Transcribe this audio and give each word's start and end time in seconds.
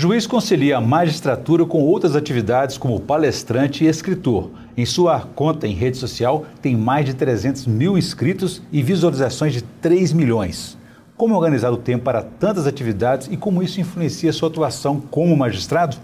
Juiz 0.00 0.28
concilia 0.28 0.76
a 0.76 0.80
magistratura 0.80 1.66
com 1.66 1.82
outras 1.82 2.14
atividades 2.14 2.78
como 2.78 3.00
palestrante 3.00 3.82
e 3.82 3.88
escritor. 3.88 4.48
Em 4.76 4.86
sua 4.86 5.22
conta 5.22 5.66
em 5.66 5.74
rede 5.74 5.96
social 5.96 6.46
tem 6.62 6.76
mais 6.76 7.04
de 7.04 7.14
300 7.14 7.66
mil 7.66 7.98
inscritos 7.98 8.62
e 8.70 8.80
visualizações 8.80 9.52
de 9.52 9.60
3 9.60 10.12
milhões. 10.12 10.78
Como 11.16 11.34
organizar 11.34 11.72
o 11.72 11.76
tempo 11.76 12.04
para 12.04 12.22
tantas 12.22 12.64
atividades 12.64 13.26
e 13.28 13.36
como 13.36 13.60
isso 13.60 13.80
influencia 13.80 14.32
sua 14.32 14.48
atuação 14.48 15.00
como 15.00 15.36
magistrado? 15.36 15.96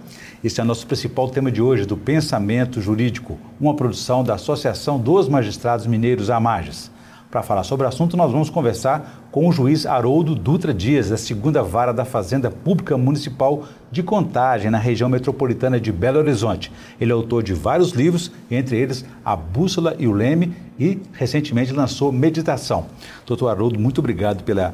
Esse 0.43 0.59
é 0.59 0.65
o 0.65 0.67
nosso 0.67 0.89
principal 0.89 1.31
tema 1.31 1.53
de 1.53 1.63
hoje 1.63 1.87
do 1.87 1.97
Pensamento 1.97 2.81
Jurídico, 2.81 3.39
uma 3.61 3.77
produção 3.77 4.25
da 4.25 4.35
Associação 4.35 4.99
dos 4.99 5.29
Magistrados 5.29 5.87
Mineiros 5.87 6.31
Amages. 6.31 6.91
Para 7.35 7.43
falar 7.43 7.65
sobre 7.65 7.85
o 7.85 7.89
assunto, 7.89 8.17
nós 8.17 8.31
vamos 8.31 8.49
conversar 8.49 9.27
com 9.33 9.49
o 9.49 9.51
juiz 9.51 9.87
Haroldo 9.87 10.37
Dutra 10.37 10.73
Dias, 10.73 11.09
da 11.09 11.17
segunda 11.17 11.65
vara 11.65 11.93
da 11.93 12.05
Fazenda 12.05 12.49
Pública 12.49 12.97
Municipal 12.97 13.65
de 13.91 14.05
Contagem, 14.05 14.71
na 14.71 14.79
região 14.79 15.09
metropolitana 15.09 15.81
de 15.81 15.91
Belo 15.91 16.21
Horizonte. 16.21 16.71
Ele 17.01 17.11
é 17.11 17.13
autor 17.13 17.43
de 17.43 17.53
vários 17.53 17.91
livros, 17.91 18.31
entre 18.49 18.79
eles 18.79 19.05
A 19.25 19.35
Bússola 19.35 19.97
e 19.99 20.07
o 20.07 20.13
Leme, 20.13 20.55
e 20.79 21.03
recentemente 21.13 21.73
lançou 21.73 22.13
Meditação. 22.13 22.87
Doutor 23.27 23.49
Haroldo, 23.49 23.81
muito 23.81 23.99
obrigado 23.99 24.45
pela, 24.45 24.73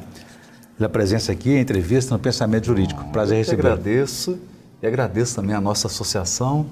pela 0.77 0.87
presença 0.87 1.31
aqui, 1.31 1.57
a 1.57 1.59
entrevista 1.59 2.13
no 2.13 2.19
Pensamento 2.19 2.67
Jurídico. 2.67 3.03
Prazer 3.05 3.39
receber. 3.39 3.65
Eu 3.65 3.71
agradeço 3.71 4.37
e 4.83 4.85
agradeço 4.85 5.35
também 5.35 5.55
a 5.55 5.61
nossa 5.61 5.87
associação 5.87 6.67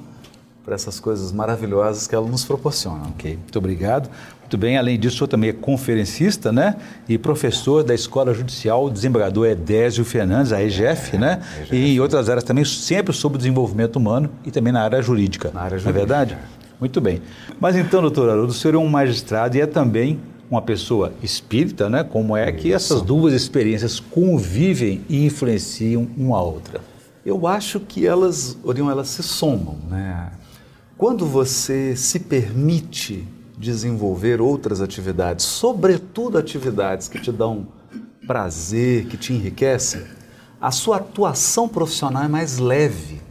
por 0.69 0.75
essas 0.75 0.99
coisas 0.99 1.31
maravilhosas 1.31 2.05
que 2.05 2.13
ela 2.13 2.27
nos 2.27 2.45
proporciona. 2.45 3.07
Ok, 3.07 3.37
muito 3.37 3.57
obrigado. 3.57 4.07
Muito 4.39 4.55
bem, 4.55 4.77
além 4.77 4.99
disso, 4.99 5.15
o 5.15 5.17
senhor 5.17 5.27
também 5.27 5.49
é 5.49 5.53
conferencista, 5.53 6.51
né? 6.51 6.75
E 7.07 7.17
professor 7.17 7.83
da 7.83 7.95
Escola 7.95 8.35
Judicial, 8.35 8.87
desembargador 8.87 9.47
Edésio 9.47 10.05
Fernandes, 10.05 10.53
a 10.53 10.61
EGF, 10.61 11.15
é, 11.15 11.19
né? 11.19 11.41
EGF. 11.61 11.75
E 11.75 11.95
em 11.95 11.99
outras 11.99 12.29
áreas 12.29 12.43
também, 12.43 12.63
sempre 12.63 13.15
sobre 13.15 13.39
desenvolvimento 13.39 13.95
humano 13.95 14.29
e 14.45 14.51
também 14.51 14.71
na 14.71 14.83
área 14.83 15.01
jurídica. 15.01 15.49
Na 15.51 15.61
área 15.61 15.79
jurídica. 15.79 15.91
Não 15.91 15.95
é 15.95 16.05
verdade? 16.05 16.37
Muito 16.79 17.01
bem. 17.01 17.19
Mas 17.59 17.75
então, 17.75 17.99
doutor 17.99 18.29
Haroldo, 18.29 18.51
o 18.51 18.55
senhor 18.55 18.75
é 18.75 18.77
um 18.77 18.87
magistrado 18.87 19.57
e 19.57 19.61
é 19.61 19.65
também 19.65 20.19
uma 20.51 20.61
pessoa 20.61 21.13
espírita, 21.23 21.89
né? 21.89 22.03
Como 22.03 22.37
é 22.37 22.51
que 22.51 22.71
essas 22.71 23.01
duas 23.01 23.33
experiências 23.33 23.99
convivem 23.99 25.01
e 25.09 25.25
influenciam 25.25 26.07
uma 26.15 26.37
a 26.37 26.41
outra? 26.43 26.81
Eu 27.25 27.45
acho 27.45 27.79
que 27.79 28.07
elas, 28.07 28.57
Orion, 28.63 28.89
elas 28.89 29.09
se 29.09 29.21
somam, 29.21 29.77
né? 29.89 30.31
Quando 30.99 31.25
você 31.25 31.95
se 31.95 32.19
permite 32.19 33.25
desenvolver 33.57 34.41
outras 34.41 34.81
atividades, 34.81 35.45
sobretudo 35.45 36.37
atividades 36.37 37.07
que 37.07 37.17
te 37.17 37.31
dão 37.31 37.69
prazer, 38.27 39.05
que 39.05 39.15
te 39.15 39.31
enriquecem, 39.31 40.01
a 40.59 40.71
sua 40.71 40.97
atuação 40.97 41.69
profissional 41.69 42.23
é 42.23 42.27
mais 42.27 42.57
leve, 42.57 43.21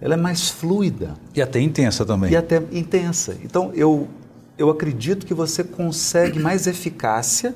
ela 0.00 0.14
é 0.14 0.16
mais 0.16 0.50
fluida. 0.50 1.14
E 1.32 1.40
até 1.40 1.60
intensa 1.60 2.04
também. 2.04 2.32
E 2.32 2.36
até 2.36 2.60
intensa. 2.72 3.38
Então, 3.44 3.70
eu, 3.74 4.08
eu 4.58 4.68
acredito 4.68 5.24
que 5.24 5.34
você 5.34 5.62
consegue 5.62 6.40
mais 6.40 6.66
eficácia 6.66 7.54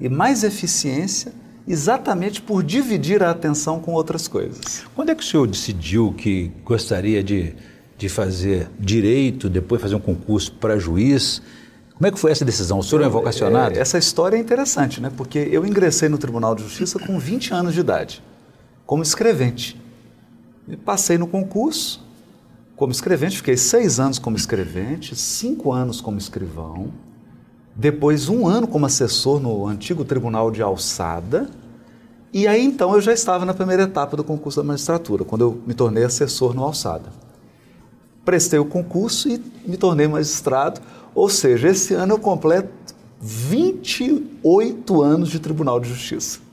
e 0.00 0.08
mais 0.08 0.42
eficiência 0.42 1.34
exatamente 1.68 2.40
por 2.40 2.62
dividir 2.62 3.22
a 3.22 3.30
atenção 3.30 3.78
com 3.78 3.92
outras 3.92 4.26
coisas. 4.26 4.86
Quando 4.94 5.10
é 5.10 5.14
que 5.14 5.22
o 5.22 5.26
senhor 5.26 5.46
decidiu 5.46 6.14
que 6.16 6.50
gostaria 6.64 7.22
de 7.22 7.54
de 7.96 8.08
fazer 8.08 8.68
direito, 8.78 9.48
depois 9.48 9.80
fazer 9.80 9.94
um 9.94 10.00
concurso 10.00 10.52
para 10.52 10.78
juiz. 10.78 11.40
Como 11.94 12.06
é 12.06 12.10
que 12.10 12.18
foi 12.18 12.32
essa 12.32 12.44
decisão? 12.44 12.78
O 12.78 12.82
senhor 12.82 13.02
é 13.02 13.08
vocacionado? 13.08 13.78
É, 13.78 13.80
essa 13.80 13.98
história 13.98 14.36
é 14.36 14.40
interessante, 14.40 15.00
né? 15.00 15.12
Porque 15.16 15.38
eu 15.38 15.64
ingressei 15.64 16.08
no 16.08 16.18
Tribunal 16.18 16.54
de 16.54 16.62
Justiça 16.62 16.98
com 16.98 17.18
20 17.18 17.54
anos 17.54 17.74
de 17.74 17.80
idade, 17.80 18.22
como 18.84 19.02
escrevente. 19.02 19.80
E 20.66 20.76
passei 20.76 21.18
no 21.18 21.26
concurso 21.26 22.02
como 22.76 22.90
escrevente, 22.90 23.36
fiquei 23.36 23.56
seis 23.56 24.00
anos 24.00 24.18
como 24.18 24.36
escrevente, 24.36 25.14
cinco 25.14 25.70
anos 25.72 26.00
como 26.00 26.18
escrivão, 26.18 26.92
depois 27.76 28.28
um 28.28 28.48
ano 28.48 28.66
como 28.66 28.84
assessor 28.86 29.38
no 29.38 29.68
antigo 29.68 30.04
Tribunal 30.04 30.50
de 30.50 30.60
Alçada, 30.60 31.48
e 32.32 32.48
aí 32.48 32.64
então 32.64 32.92
eu 32.92 33.00
já 33.00 33.12
estava 33.12 33.44
na 33.44 33.54
primeira 33.54 33.84
etapa 33.84 34.16
do 34.16 34.24
concurso 34.24 34.60
da 34.60 34.66
magistratura, 34.66 35.24
quando 35.24 35.42
eu 35.42 35.62
me 35.64 35.72
tornei 35.72 36.02
assessor 36.02 36.52
no 36.52 36.64
Alçada 36.64 37.10
prestei 38.24 38.58
o 38.58 38.64
concurso 38.64 39.28
e 39.28 39.40
me 39.66 39.76
tornei 39.76 40.08
magistrado. 40.08 40.80
Ou 41.14 41.28
seja, 41.28 41.68
esse 41.68 41.94
ano 41.94 42.14
eu 42.14 42.18
completo 42.18 42.70
28 43.20 45.02
anos 45.02 45.30
de 45.30 45.38
Tribunal 45.38 45.80
de 45.80 45.88
Justiça. 45.88 46.43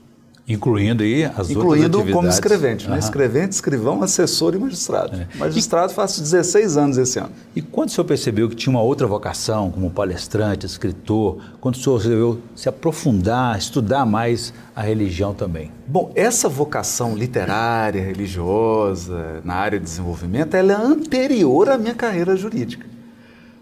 Incluindo 0.52 1.02
aí 1.02 1.24
as 1.24 1.50
Incluindo 1.50 1.98
outras 1.98 2.14
como 2.14 2.28
escrevente, 2.28 2.86
uhum. 2.86 2.92
né? 2.92 2.98
Escrevente, 2.98 3.52
escrevão, 3.52 4.02
assessor 4.02 4.54
e 4.54 4.58
magistrado. 4.58 5.16
É. 5.16 5.26
Magistrado 5.38 5.92
e, 5.92 5.94
faço 5.94 6.20
16 6.20 6.76
anos 6.76 6.98
esse 6.98 7.18
ano. 7.18 7.30
E 7.56 7.62
quando 7.62 7.88
o 7.88 7.92
senhor 7.92 8.04
percebeu 8.04 8.48
que 8.48 8.54
tinha 8.54 8.70
uma 8.70 8.82
outra 8.82 9.06
vocação, 9.06 9.70
como 9.70 9.90
palestrante, 9.90 10.66
escritor, 10.66 11.38
quando 11.60 11.76
o 11.76 11.78
senhor 11.78 11.96
resolveu 11.96 12.40
se 12.54 12.68
aprofundar, 12.68 13.56
estudar 13.56 14.04
mais 14.04 14.52
a 14.76 14.82
religião 14.82 15.32
também? 15.32 15.70
Bom, 15.86 16.12
essa 16.14 16.48
vocação 16.48 17.16
literária, 17.16 18.02
religiosa, 18.02 19.40
na 19.44 19.54
área 19.54 19.78
de 19.78 19.84
desenvolvimento, 19.84 20.54
ela 20.54 20.72
é 20.72 20.76
anterior 20.76 21.70
à 21.70 21.78
minha 21.78 21.94
carreira 21.94 22.36
jurídica. 22.36 22.92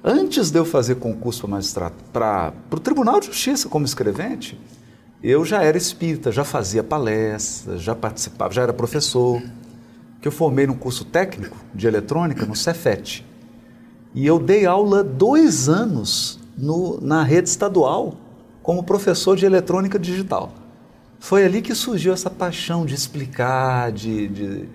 Antes 0.03 0.51
de 0.51 0.59
eu 0.59 0.65
fazer 0.65 0.95
concurso 0.95 1.43
para 1.43 1.51
magistrado, 1.51 1.95
para 2.13 2.53
o 2.71 2.81
Tribunal 2.81 3.21
de 3.21 3.27
Justiça 3.27 3.69
como 3.69 3.85
escrevente, 3.85 4.59
eu 5.23 5.45
já 5.45 5.63
era 5.63 5.77
espírita, 5.77 6.33
já 6.33 6.45
fazia 6.45 6.83
palestras, 6.83 7.83
já 7.83 7.95
participava, 7.95 8.53
já 8.53 8.63
era 8.63 8.73
professor, 8.73 9.43
que 10.21 10.29
eu 10.29 10.33
formei 10.33 10.67
num 10.67 10.75
curso 10.75 11.05
técnico 11.05 11.57
de 11.75 11.87
eletrônica 11.87 12.47
no 12.47 12.57
Cefet. 12.57 13.27
E 14.15 14.27
eu 14.27 14.39
dei 14.39 14.67
aula 14.67 15.05
dois 15.05 15.69
anos 15.69 16.41
no, 16.57 17.01
na 17.01 17.23
rede 17.23 17.49
estadual 17.49 18.17
como 18.63 18.83
professor 18.83 19.37
de 19.37 19.47
eletrônica 19.47 19.99
digital. 19.99 20.53
Foi 21.19 21.45
ali 21.45 21.61
que 21.61 21.75
surgiu 21.75 22.13
essa 22.13 22.31
paixão 22.31 22.87
de 22.87 22.95
explicar, 22.95 23.93
de, 23.93 24.29
de, 24.29 24.69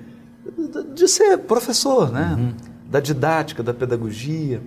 de 0.94 1.07
ser 1.07 1.39
professor, 1.39 2.12
né? 2.12 2.35
Uhum. 2.38 2.53
Da 2.89 3.00
didática, 3.00 3.63
da 3.63 3.73
pedagogia. 3.73 4.62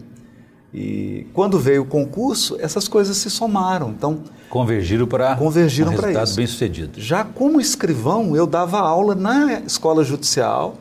E 0.72 1.26
quando 1.32 1.58
veio 1.58 1.82
o 1.82 1.86
concurso, 1.86 2.56
essas 2.60 2.86
coisas 2.86 3.16
se 3.16 3.30
somaram. 3.30 3.90
Então, 3.90 4.20
convergiram 4.50 5.06
para 5.06 5.34
convergiram 5.36 5.88
um 5.88 5.92
resultado 5.92 6.26
isso. 6.26 6.36
bem 6.36 6.46
sucedido. 6.46 7.00
Já 7.00 7.24
como 7.24 7.60
escrivão, 7.60 8.36
eu 8.36 8.46
dava 8.46 8.78
aula 8.78 9.14
na 9.14 9.60
escola 9.60 10.04
judicial 10.04 10.76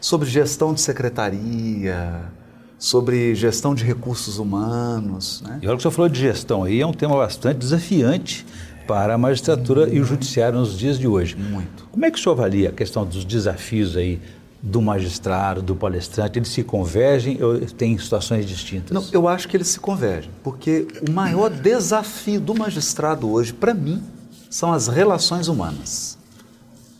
sobre 0.00 0.28
gestão 0.28 0.72
de 0.72 0.80
secretaria, 0.80 2.30
sobre 2.78 3.34
gestão 3.34 3.74
de 3.74 3.84
recursos 3.84 4.38
humanos. 4.38 5.42
Né? 5.46 5.58
E 5.62 5.66
olha 5.66 5.76
que 5.76 5.80
o 5.80 5.82
senhor 5.82 5.92
falou 5.92 6.08
de 6.08 6.20
gestão 6.20 6.64
aí, 6.64 6.80
é 6.80 6.86
um 6.86 6.92
tema 6.92 7.16
bastante 7.16 7.58
desafiante 7.58 8.46
para 8.86 9.14
a 9.14 9.18
magistratura 9.18 9.82
Muito. 9.82 9.96
e 9.96 10.00
o 10.00 10.04
judiciário 10.04 10.58
nos 10.58 10.78
dias 10.78 10.98
de 10.98 11.08
hoje. 11.08 11.36
Muito. 11.36 11.88
Como 11.90 12.04
é 12.04 12.10
que 12.10 12.18
o 12.18 12.22
senhor 12.22 12.34
avalia 12.34 12.68
a 12.68 12.72
questão 12.72 13.04
dos 13.04 13.24
desafios 13.24 13.96
aí 13.96 14.20
do 14.66 14.82
magistrado, 14.82 15.62
do 15.62 15.76
palestrante, 15.76 16.40
eles 16.40 16.48
se 16.48 16.64
convergem 16.64 17.40
ou 17.40 17.60
têm 17.60 17.96
situações 17.96 18.44
distintas? 18.46 18.90
Não, 18.90 19.04
eu 19.12 19.28
acho 19.28 19.48
que 19.48 19.56
eles 19.56 19.68
se 19.68 19.78
convergem, 19.78 20.30
porque 20.42 20.88
o 21.08 21.12
maior 21.12 21.48
desafio 21.48 22.40
do 22.40 22.52
magistrado 22.52 23.30
hoje, 23.30 23.52
para 23.52 23.72
mim, 23.72 24.02
são 24.50 24.72
as 24.72 24.88
relações 24.88 25.46
humanas. 25.46 26.18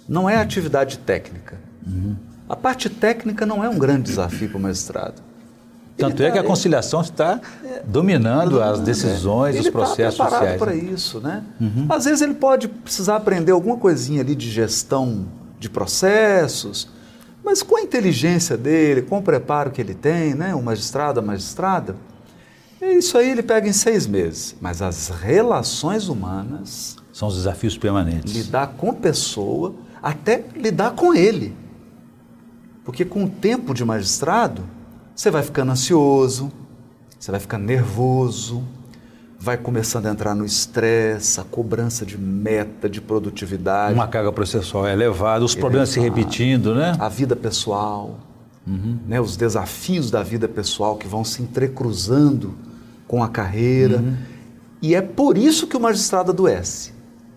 Não 0.09 0.31
é 0.31 0.37
a 0.37 0.43
atividade 0.43 0.99
técnica. 0.99 1.59
Uhum. 1.85 2.15
A 2.49 2.55
parte 2.55 2.89
técnica 2.89 3.45
não 3.45 3.65
é 3.65 3.69
um 3.69 3.79
grande 3.79 4.03
desafio 4.03 4.49
para 4.49 4.59
o 4.59 4.61
magistrado. 4.61 5.15
Tanto 5.97 6.23
ele 6.23 6.29
é 6.29 6.29
tá, 6.29 6.33
que 6.35 6.39
a 6.39 6.45
conciliação 6.45 7.01
ele, 7.01 7.09
está 7.09 7.41
é, 7.65 7.83
dominando 7.85 8.63
as 8.63 8.79
decisões, 8.79 9.59
os 9.59 9.65
tá 9.65 9.73
processos 9.73 10.19
tá 10.19 10.29
sociais. 10.29 10.59
para 10.59 10.75
isso, 10.75 11.19
né? 11.21 11.43
Uhum. 11.61 11.87
Às 11.89 12.05
vezes 12.05 12.21
ele 12.21 12.35
pode 12.35 12.69
precisar 12.69 13.17
aprender 13.17 13.51
alguma 13.51 13.77
coisinha 13.77 14.21
ali 14.21 14.37
de 14.37 14.49
gestão 14.49 15.25
de 15.59 15.69
processos, 15.69 16.95
mas 17.47 17.63
com 17.63 17.77
a 17.77 17.81
inteligência 17.81 18.57
dele, 18.57 19.03
com 19.03 19.19
o 19.19 19.23
preparo 19.23 19.71
que 19.71 19.81
ele 19.81 19.95
tem, 19.95 20.35
né, 20.35 20.53
o 20.53 20.61
magistrado, 20.61 21.21
a 21.21 21.23
magistrada, 21.23 21.95
é 22.81 22.93
isso 22.95 23.17
aí 23.17 23.31
ele 23.31 23.43
pega 23.43 23.69
em 23.69 23.73
seis 23.73 24.05
meses. 24.05 24.57
Mas 24.61 24.83
as 24.83 25.11
relações 25.11 26.09
humanas. 26.09 26.97
São 27.13 27.29
os 27.29 27.37
desafios 27.37 27.79
permanentes. 27.79 28.35
Lidar 28.35 28.75
com 28.77 28.91
a 28.91 28.95
pessoa, 28.95 29.77
até 30.03 30.45
lidar 30.57 30.97
com 30.97 31.15
ele. 31.15 31.55
Porque 32.85 33.05
com 33.05 33.23
o 33.23 33.31
tempo 33.31 33.73
de 33.73 33.85
magistrado, 33.85 34.65
você 35.15 35.31
vai 35.31 35.45
ficando 35.45 35.71
ansioso, 35.71 36.51
você 37.17 37.31
vai 37.31 37.39
ficando 37.39 37.65
nervoso, 37.65 38.65
vai 39.39 39.57
começando 39.57 40.07
a 40.07 40.11
entrar 40.11 40.35
no 40.35 40.45
estresse, 40.45 41.41
a 41.41 41.45
cobrança 41.45 42.05
de 42.05 42.19
meta, 42.19 42.89
de 42.89 43.01
produtividade. 43.01 43.95
Uma 43.95 44.09
carga 44.09 44.33
processual 44.33 44.89
elevada, 44.89 45.45
os 45.45 45.55
problemas 45.55 45.91
se 45.91 46.01
repetindo, 46.01 46.75
né? 46.75 46.97
A 46.99 47.09
vida 47.09 47.37
pessoal, 47.37 48.19
uhum. 48.67 48.99
né? 49.07 49.21
os 49.21 49.37
desafios 49.37 50.11
da 50.11 50.23
vida 50.23 50.49
pessoal 50.49 50.97
que 50.97 51.07
vão 51.07 51.25
se 51.25 51.43
entrecruzando 51.43 52.55
com 53.07 53.23
a 53.23 53.29
carreira. 53.29 53.99
Uhum. 53.99 54.17
E 54.83 54.95
é 54.95 55.03
por 55.03 55.39
isso 55.39 55.67
que 55.67 55.77
o 55.77 55.81
magistrado 55.81 56.33
adoece. 56.33 56.93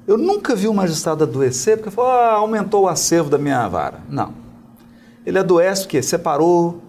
Eu 0.08 0.18
nunca 0.18 0.56
vi 0.56 0.68
um 0.68 0.74
magistrado 0.74 1.24
adoecer 1.24 1.78
porque 1.78 1.92
falou, 1.92 2.12
ah, 2.12 2.34
aumentou 2.34 2.84
o 2.84 2.88
acervo 2.88 3.30
da 3.30 3.38
minha 3.38 3.68
vara. 3.68 4.00
Não. 4.10 4.34
Ele 5.26 5.38
adoece 5.38 5.84
porque 5.84 6.02
separou, 6.02 6.82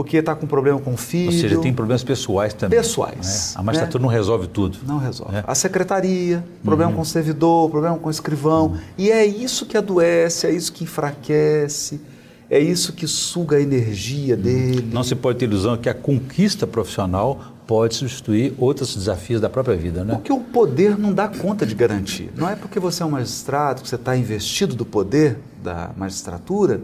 porque 0.00 0.16
está 0.16 0.34
com 0.34 0.46
problema 0.46 0.80
com 0.80 0.94
o 0.94 0.96
filho. 0.96 1.26
Ou 1.26 1.32
seja, 1.32 1.58
tem 1.58 1.74
problemas 1.74 2.02
pessoais 2.02 2.54
também. 2.54 2.78
Pessoais. 2.78 3.52
Né? 3.54 3.60
A 3.60 3.62
magistratura 3.62 4.00
né? 4.00 4.08
não 4.08 4.10
resolve 4.10 4.46
tudo. 4.46 4.78
Não 4.86 4.96
resolve. 4.96 5.36
É. 5.36 5.44
A 5.46 5.54
secretaria, 5.54 6.42
problema 6.64 6.90
uhum. 6.90 6.96
com 6.96 7.02
o 7.02 7.04
servidor, 7.04 7.68
problema 7.68 7.98
com 7.98 8.08
o 8.08 8.10
escrivão. 8.10 8.68
Uhum. 8.68 8.78
E 8.96 9.10
é 9.10 9.26
isso 9.26 9.66
que 9.66 9.76
adoece, 9.76 10.46
é 10.46 10.52
isso 10.52 10.72
que 10.72 10.84
enfraquece, 10.84 12.00
é 12.48 12.58
isso 12.58 12.94
que 12.94 13.06
suga 13.06 13.58
a 13.58 13.60
energia 13.60 14.36
uhum. 14.36 14.40
dele. 14.40 14.90
Não 14.90 15.04
se 15.04 15.14
pode 15.14 15.38
ter 15.38 15.44
ilusão 15.44 15.76
que 15.76 15.90
a 15.90 15.94
conquista 15.94 16.66
profissional 16.66 17.52
pode 17.66 17.94
substituir 17.94 18.54
outros 18.56 18.96
desafios 18.96 19.38
da 19.38 19.50
própria 19.50 19.76
vida, 19.76 20.02
né? 20.02 20.14
Porque 20.14 20.32
o 20.32 20.40
poder 20.40 20.98
não 20.98 21.12
dá 21.12 21.28
conta 21.28 21.66
de 21.66 21.74
garantir. 21.74 22.30
Não 22.34 22.48
é 22.48 22.56
porque 22.56 22.80
você 22.80 23.02
é 23.02 23.06
um 23.06 23.10
magistrado, 23.10 23.82
que 23.82 23.88
você 23.88 23.96
está 23.96 24.16
investido 24.16 24.74
do 24.74 24.86
poder 24.86 25.36
da 25.62 25.90
magistratura, 25.94 26.80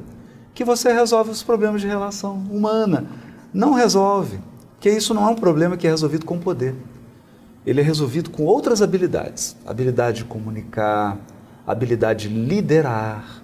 que 0.56 0.64
você 0.64 0.90
resolve 0.90 1.30
os 1.30 1.42
problemas 1.42 1.82
de 1.82 1.86
relação 1.86 2.38
humana. 2.50 3.04
Não 3.52 3.74
resolve, 3.74 4.40
porque 4.72 4.90
isso 4.90 5.12
não 5.12 5.28
é 5.28 5.30
um 5.30 5.34
problema 5.34 5.76
que 5.76 5.86
é 5.86 5.90
resolvido 5.90 6.24
com 6.24 6.38
poder. 6.38 6.74
Ele 7.66 7.82
é 7.82 7.84
resolvido 7.84 8.30
com 8.30 8.44
outras 8.44 8.80
habilidades: 8.80 9.54
habilidade 9.66 10.18
de 10.18 10.24
comunicar, 10.24 11.18
habilidade 11.66 12.28
de 12.28 12.34
liderar, 12.34 13.42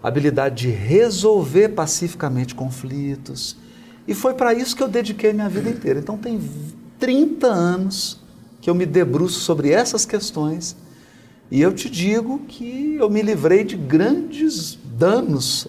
habilidade 0.00 0.68
de 0.68 0.70
resolver 0.70 1.70
pacificamente 1.70 2.54
conflitos. 2.54 3.56
E 4.06 4.14
foi 4.14 4.32
para 4.32 4.54
isso 4.54 4.76
que 4.76 4.82
eu 4.84 4.88
dediquei 4.88 5.32
minha 5.32 5.48
vida 5.48 5.68
inteira. 5.68 5.98
Então 5.98 6.16
tem 6.16 6.40
30 7.00 7.48
anos 7.48 8.20
que 8.60 8.70
eu 8.70 8.74
me 8.74 8.86
debruço 8.86 9.40
sobre 9.40 9.72
essas 9.72 10.06
questões 10.06 10.76
e 11.50 11.60
eu 11.60 11.72
te 11.72 11.90
digo 11.90 12.38
que 12.46 12.94
eu 13.00 13.10
me 13.10 13.20
livrei 13.20 13.64
de 13.64 13.76
grandes 13.76 14.78
danos 14.96 15.68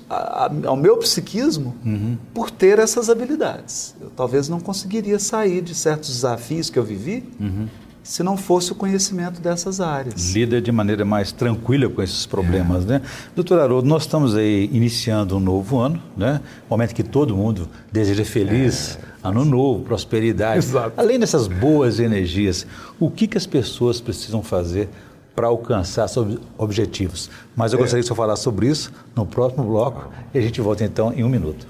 ao 0.65 0.77
meu 0.77 0.97
psiquismo 0.97 1.75
uhum. 1.85 2.17
por 2.33 2.49
ter 2.49 2.79
essas 2.79 3.09
habilidades. 3.09 3.93
Eu 3.99 4.09
talvez 4.09 4.47
não 4.47 4.59
conseguiria 4.59 5.19
sair 5.19 5.61
de 5.61 5.75
certos 5.75 6.09
desafios 6.09 6.69
que 6.69 6.79
eu 6.79 6.83
vivi 6.83 7.25
uhum. 7.39 7.67
se 8.01 8.23
não 8.23 8.37
fosse 8.37 8.71
o 8.71 8.75
conhecimento 8.75 9.41
dessas 9.41 9.81
áreas. 9.81 10.33
Lida 10.33 10.61
de 10.61 10.71
maneira 10.71 11.03
mais 11.03 11.33
tranquila 11.33 11.89
com 11.89 12.01
esses 12.01 12.25
problemas, 12.25 12.85
é. 12.85 12.87
né? 12.87 13.01
Doutor 13.35 13.59
Haroldo, 13.59 13.87
nós 13.87 14.03
estamos 14.03 14.33
aí 14.33 14.69
iniciando 14.71 15.35
um 15.35 15.41
novo 15.41 15.77
ano, 15.77 16.01
né? 16.15 16.39
Momento 16.69 16.95
que 16.95 17.03
todo 17.03 17.35
mundo 17.35 17.67
deseja 17.91 18.23
feliz, 18.23 18.97
é. 19.23 19.27
ano 19.27 19.43
novo, 19.43 19.83
prosperidade. 19.83 20.59
Exato. 20.59 20.93
Além 20.95 21.19
dessas 21.19 21.47
boas 21.47 21.99
energias, 21.99 22.65
o 22.97 23.11
que, 23.11 23.27
que 23.27 23.37
as 23.37 23.45
pessoas 23.45 23.99
precisam 23.99 24.41
fazer 24.41 24.87
para 25.37 25.47
alcançar 25.47 26.07
seus 26.07 26.39
objetivos. 26.57 27.29
Mas 27.55 27.71
eu 27.71 27.77
é. 27.77 27.81
gostaria 27.83 28.01
que 28.01 28.07
você 28.07 28.15
falasse 28.15 28.41
sobre 28.41 28.67
isso 28.67 28.91
no 29.15 29.23
próximo 29.23 29.65
bloco 29.65 30.09
e 30.33 30.39
a 30.39 30.41
gente 30.41 30.59
volta 30.59 30.83
então 30.83 31.13
em 31.13 31.23
um 31.23 31.29
minuto. 31.29 31.67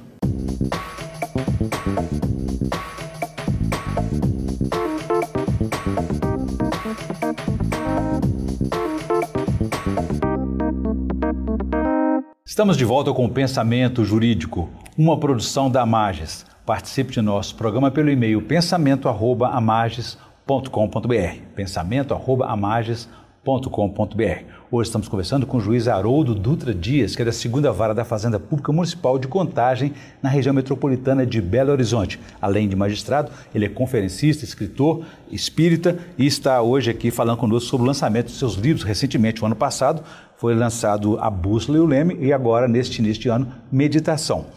Estamos 12.45 12.77
de 12.77 12.85
volta 12.85 13.11
com 13.11 13.25
o 13.25 13.29
Pensamento 13.29 14.05
Jurídico, 14.05 14.69
uma 14.97 15.19
produção 15.19 15.69
da 15.69 15.81
Amages. 15.81 16.45
Participe 16.65 17.11
de 17.11 17.21
nosso 17.21 17.53
programa 17.55 17.91
pelo 17.91 18.09
e-mail 18.09 18.41
pensamento@amages.com.br. 18.41 21.41
Pensamento@amages.com.br 21.53 23.26
www.juizfazenda.com.br. 23.47 24.43
Hoje 24.69 24.89
estamos 24.89 25.07
conversando 25.07 25.47
com 25.47 25.57
o 25.57 25.61
juiz 25.61 25.87
Haroldo 25.87 26.35
Dutra 26.35 26.73
Dias, 26.73 27.15
que 27.15 27.21
é 27.21 27.25
da 27.25 27.31
segunda 27.31 27.71
vara 27.71 27.95
da 27.95 28.03
Fazenda 28.03 28.37
Pública 28.37 28.73
Municipal 28.73 29.17
de 29.17 29.29
Contagem, 29.29 29.93
na 30.21 30.29
região 30.29 30.53
metropolitana 30.53 31.25
de 31.25 31.41
Belo 31.41 31.71
Horizonte. 31.71 32.19
Além 32.41 32.67
de 32.67 32.75
magistrado, 32.75 33.31
ele 33.55 33.65
é 33.65 33.69
conferencista, 33.69 34.43
escritor, 34.43 35.05
espírita 35.31 35.97
e 36.17 36.25
está 36.25 36.61
hoje 36.61 36.91
aqui 36.91 37.09
falando 37.09 37.37
conosco 37.37 37.69
sobre 37.69 37.85
o 37.85 37.87
lançamento 37.87 38.27
de 38.27 38.33
seus 38.33 38.55
livros. 38.55 38.83
Recentemente, 38.83 39.41
o 39.41 39.45
ano 39.45 39.55
passado, 39.55 40.03
foi 40.35 40.53
lançado 40.53 41.17
A 41.19 41.29
Bússola 41.29 41.77
e 41.77 41.81
o 41.81 41.85
Leme 41.85 42.17
e 42.19 42.33
agora, 42.33 42.67
neste 42.67 43.01
início 43.01 43.23
de 43.23 43.29
ano, 43.29 43.47
Meditação. 43.71 44.47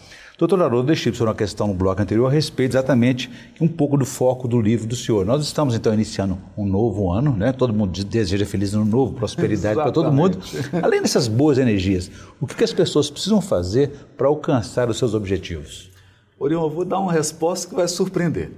Doutor 0.41 0.63
Haroldo, 0.63 0.87
deixei 0.87 1.13
para 1.13 1.25
uma 1.25 1.35
questão 1.35 1.67
no 1.67 1.75
bloco 1.75 2.01
anterior 2.01 2.27
a 2.27 2.31
respeito 2.31 2.73
exatamente 2.73 3.31
um 3.61 3.69
pouco 3.69 3.99
do 3.99 4.07
foco 4.07 4.49
do 4.49 4.59
livro 4.59 4.87
do 4.87 4.97
senhor. 4.97 5.27
Nós 5.27 5.45
estamos 5.45 5.75
então 5.75 5.93
iniciando 5.93 6.39
um 6.57 6.65
novo 6.65 7.13
ano, 7.13 7.37
né? 7.37 7.53
todo 7.53 7.75
mundo 7.75 8.03
deseja 8.03 8.47
feliz 8.47 8.73
ano 8.73 8.87
novo, 8.87 9.13
prosperidade 9.13 9.75
para 9.75 9.93
todo 9.93 10.11
mundo. 10.11 10.39
Além 10.83 11.03
dessas 11.03 11.29
boas 11.29 11.59
energias, 11.59 12.11
o 12.41 12.47
que, 12.47 12.55
que 12.55 12.65
as 12.65 12.73
pessoas 12.73 13.11
precisam 13.11 13.43
fazer 13.43 13.91
para 14.17 14.29
alcançar 14.29 14.89
os 14.89 14.97
seus 14.97 15.13
objetivos? 15.13 15.91
Orion, 16.39 16.63
eu 16.63 16.71
vou 16.71 16.87
dar 16.87 17.01
uma 17.01 17.13
resposta 17.13 17.69
que 17.69 17.75
vai 17.75 17.87
surpreender. 17.87 18.51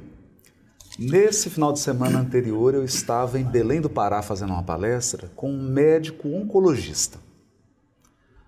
Nesse 0.96 1.50
final 1.50 1.72
de 1.72 1.80
semana 1.80 2.20
anterior, 2.20 2.74
eu 2.74 2.84
estava 2.84 3.40
em 3.40 3.44
Belém 3.44 3.80
do 3.80 3.90
Pará 3.90 4.22
fazendo 4.22 4.52
uma 4.52 4.62
palestra 4.62 5.32
com 5.34 5.50
um 5.50 5.60
médico 5.60 6.28
oncologista. 6.28 7.18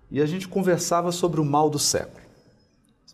E 0.09 0.21
a 0.21 0.25
gente 0.25 0.47
conversava 0.47 1.11
sobre 1.11 1.41
o 1.41 1.43
mal 1.43 1.69
do 1.69 1.77
século 1.77 2.24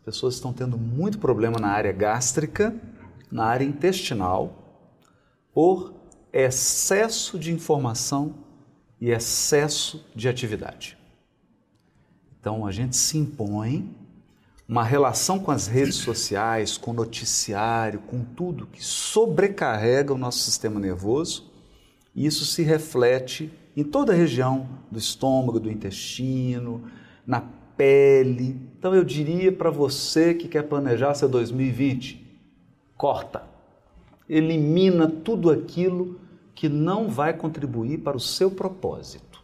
pessoas 0.04 0.36
estão 0.36 0.52
tendo 0.52 0.78
muito 0.78 1.20
problema 1.20 1.60
na 1.60 1.70
área 1.70 1.92
gástrica, 1.92 2.76
na 3.32 3.46
área 3.46 3.66
intestinal, 3.66 4.84
por 5.54 5.94
excesso 6.34 7.38
de 7.38 7.52
informação 7.52 8.36
e 9.00 9.10
excesso 9.10 10.06
de 10.16 10.28
atividade. 10.28 10.98
Então 12.40 12.66
a 12.66 12.72
gente 12.72 12.96
se 12.96 13.18
impõe 13.18 13.96
uma 14.68 14.84
relação 14.84 15.38
com 15.38 15.52
as 15.52 15.68
redes 15.68 15.96
sociais, 15.96 16.78
com 16.78 16.92
o 16.92 16.94
noticiário, 16.94 18.00
com 18.00 18.24
tudo 18.24 18.66
que 18.66 18.84
sobrecarrega 18.84 20.14
o 20.14 20.18
nosso 20.18 20.40
sistema 20.40 20.80
nervoso, 20.80 21.52
e 22.16 22.26
isso 22.26 22.46
se 22.46 22.64
reflete 22.64 23.52
em 23.76 23.84
toda 23.84 24.14
a 24.14 24.16
região 24.16 24.68
do 24.90 24.98
estômago, 24.98 25.60
do 25.60 25.70
intestino, 25.70 26.90
na 27.28 27.44
pele. 27.82 28.62
Então 28.78 28.94
eu 28.94 29.04
diria 29.04 29.52
para 29.52 29.72
você 29.72 30.36
que 30.36 30.48
quer 30.48 30.68
planejar 30.68 31.16
seu 31.16 31.28
2020, 31.28 32.24
corta. 32.96 33.42
Elimina 34.30 35.08
tudo 35.10 35.50
aquilo 35.50 36.20
que 36.54 36.70
não 36.70 37.10
vai 37.10 37.34
contribuir 37.34 37.98
para 37.98 38.16
o 38.16 38.20
seu 38.20 38.52
propósito. 38.52 39.44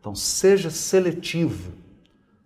Então 0.00 0.12
seja 0.12 0.70
seletivo. 0.70 1.72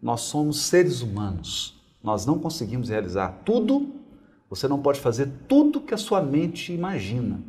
Nós 0.02 0.20
somos 0.20 0.64
seres 0.64 1.00
humanos. 1.00 1.82
Nós 2.02 2.26
não 2.26 2.38
conseguimos 2.38 2.90
realizar 2.90 3.40
tudo. 3.42 3.88
Você 4.50 4.68
não 4.68 4.82
pode 4.82 5.00
fazer 5.00 5.30
tudo 5.48 5.80
que 5.80 5.94
a 5.94 5.98
sua 5.98 6.20
mente 6.20 6.74
imagina. 6.74 7.40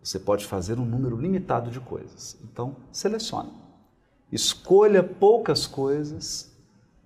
Você 0.00 0.20
pode 0.20 0.44
fazer 0.44 0.78
um 0.78 0.84
número 0.84 1.16
limitado 1.16 1.72
de 1.72 1.80
coisas. 1.80 2.38
Então, 2.44 2.76
selecione. 2.92 3.50
Escolha 4.30 5.02
poucas 5.02 5.66
coisas 5.66 6.55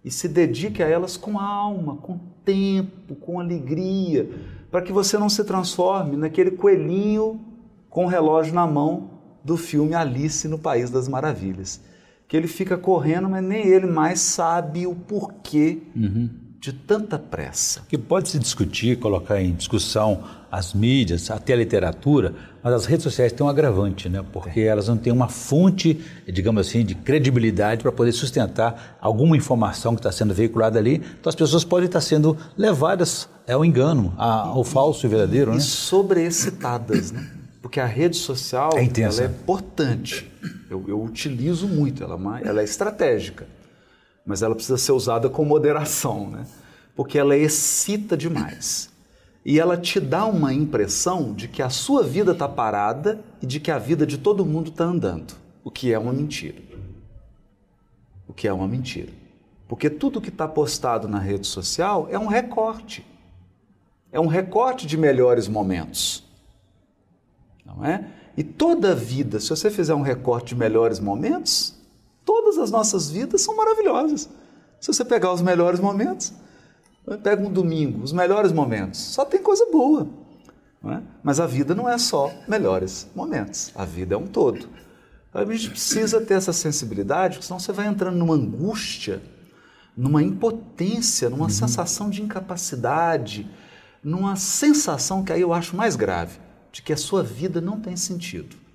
e 0.04 0.10
se 0.10 0.28
dedique 0.28 0.82
a 0.82 0.88
elas 0.88 1.16
com 1.16 1.38
alma, 1.38 1.96
com 1.96 2.18
tempo, 2.44 3.14
com 3.14 3.38
alegria, 3.38 4.30
para 4.70 4.82
que 4.82 4.92
você 4.92 5.18
não 5.18 5.28
se 5.28 5.44
transforme 5.44 6.16
naquele 6.16 6.52
coelhinho 6.52 7.40
com 7.88 8.04
o 8.04 8.08
relógio 8.08 8.54
na 8.54 8.66
mão 8.66 9.10
do 9.44 9.56
filme 9.56 9.94
Alice 9.94 10.46
no 10.48 10.58
País 10.58 10.90
das 10.90 11.08
Maravilhas. 11.08 11.80
Que 12.26 12.36
ele 12.36 12.46
fica 12.46 12.78
correndo, 12.78 13.28
mas 13.28 13.42
nem 13.42 13.66
ele 13.66 13.86
mais 13.86 14.20
sabe 14.20 14.86
o 14.86 14.94
porquê 14.94 15.82
uhum 15.94 16.49
de 16.60 16.74
tanta 16.74 17.18
pressa? 17.18 17.80
Que 17.88 17.96
pode 17.96 18.28
se 18.28 18.38
discutir, 18.38 18.98
colocar 18.98 19.40
em 19.40 19.54
discussão 19.54 20.22
as 20.52 20.74
mídias, 20.74 21.30
até 21.30 21.54
a 21.54 21.56
literatura, 21.56 22.34
mas 22.62 22.74
as 22.74 22.84
redes 22.84 23.02
sociais 23.04 23.32
têm 23.32 23.46
um 23.46 23.48
agravante, 23.48 24.10
né? 24.10 24.22
Porque 24.30 24.60
é. 24.60 24.64
elas 24.64 24.86
não 24.86 24.98
têm 24.98 25.10
uma 25.10 25.28
fonte, 25.28 25.98
digamos 26.28 26.68
assim, 26.68 26.84
de 26.84 26.94
credibilidade 26.94 27.80
para 27.80 27.90
poder 27.90 28.12
sustentar 28.12 28.98
alguma 29.00 29.38
informação 29.38 29.94
que 29.94 30.00
está 30.00 30.12
sendo 30.12 30.34
veiculada 30.34 30.78
ali. 30.78 30.96
Então 31.18 31.30
as 31.30 31.34
pessoas 31.34 31.64
podem 31.64 31.86
estar 31.86 32.02
sendo 32.02 32.36
levadas 32.58 33.26
ao 33.48 33.64
engano, 33.64 34.12
ao 34.18 34.62
falso 34.62 35.06
e 35.06 35.08
verdadeiro, 35.08 35.52
e 35.52 35.54
né? 35.54 35.60
sobreexcitadas, 35.60 37.10
né? 37.10 37.26
Porque 37.62 37.80
a 37.80 37.86
rede 37.86 38.16
social 38.16 38.70
é, 38.74 39.00
ela 39.00 39.22
é 39.22 39.26
importante. 39.26 40.30
Eu, 40.68 40.84
eu 40.86 41.02
utilizo 41.02 41.66
muito, 41.66 42.04
ela, 42.04 42.18
é 42.38 42.48
ela 42.48 42.60
é 42.60 42.64
estratégica 42.64 43.46
mas 44.30 44.42
ela 44.42 44.54
precisa 44.54 44.78
ser 44.78 44.92
usada 44.92 45.28
com 45.28 45.44
moderação, 45.44 46.30
né? 46.30 46.46
porque 46.94 47.18
ela 47.18 47.36
excita 47.36 48.16
demais. 48.16 48.88
E 49.44 49.58
ela 49.58 49.76
te 49.76 49.98
dá 49.98 50.24
uma 50.24 50.54
impressão 50.54 51.34
de 51.34 51.48
que 51.48 51.60
a 51.60 51.68
sua 51.68 52.04
vida 52.04 52.30
está 52.30 52.48
parada 52.48 53.20
e 53.42 53.46
de 53.46 53.58
que 53.58 53.72
a 53.72 53.78
vida 53.78 54.06
de 54.06 54.18
todo 54.18 54.46
mundo 54.46 54.70
está 54.70 54.84
andando, 54.84 55.34
o 55.64 55.70
que 55.70 55.92
é 55.92 55.98
uma 55.98 56.12
mentira. 56.12 56.62
O 58.28 58.32
que 58.32 58.46
é 58.46 58.52
uma 58.52 58.68
mentira. 58.68 59.12
Porque 59.66 59.90
tudo 59.90 60.20
que 60.20 60.28
está 60.28 60.46
postado 60.46 61.08
na 61.08 61.18
rede 61.18 61.48
social 61.48 62.06
é 62.08 62.16
um 62.16 62.28
recorte. 62.28 63.04
É 64.12 64.20
um 64.20 64.28
recorte 64.28 64.86
de 64.86 64.96
melhores 64.96 65.48
momentos. 65.48 66.22
Não 67.66 67.84
é? 67.84 68.04
E 68.36 68.44
toda 68.44 68.92
a 68.92 68.94
vida, 68.94 69.40
se 69.40 69.50
você 69.50 69.72
fizer 69.72 69.94
um 69.94 70.02
recorte 70.02 70.54
de 70.54 70.54
melhores 70.54 71.00
momentos, 71.00 71.79
Todas 72.30 72.58
as 72.58 72.70
nossas 72.70 73.10
vidas 73.10 73.40
são 73.42 73.56
maravilhosas. 73.56 74.30
Se 74.78 74.86
você 74.86 75.04
pegar 75.04 75.32
os 75.32 75.42
melhores 75.42 75.80
momentos, 75.80 76.32
pega 77.24 77.42
um 77.42 77.50
domingo, 77.50 78.04
os 78.04 78.12
melhores 78.12 78.52
momentos, 78.52 79.00
só 79.00 79.24
tem 79.24 79.42
coisa 79.42 79.66
boa. 79.66 80.08
É? 80.84 81.00
Mas 81.24 81.40
a 81.40 81.46
vida 81.48 81.74
não 81.74 81.88
é 81.88 81.98
só 81.98 82.32
melhores 82.46 83.08
momentos, 83.16 83.72
a 83.74 83.84
vida 83.84 84.14
é 84.14 84.16
um 84.16 84.28
todo. 84.28 84.68
A 85.34 85.44
gente 85.44 85.70
precisa 85.70 86.20
ter 86.20 86.34
essa 86.34 86.52
sensibilidade, 86.52 87.44
senão 87.44 87.58
você 87.58 87.72
vai 87.72 87.88
entrando 87.88 88.16
numa 88.16 88.34
angústia, 88.34 89.20
numa 89.96 90.22
impotência, 90.22 91.28
numa 91.28 91.46
uhum. 91.46 91.50
sensação 91.50 92.08
de 92.08 92.22
incapacidade, 92.22 93.50
numa 94.04 94.36
sensação 94.36 95.24
que 95.24 95.32
aí 95.32 95.40
eu 95.40 95.52
acho 95.52 95.74
mais 95.74 95.96
grave, 95.96 96.38
de 96.70 96.80
que 96.80 96.92
a 96.92 96.96
sua 96.96 97.24
vida 97.24 97.60
não 97.60 97.80
tem 97.80 97.96
sentido. 97.96 98.69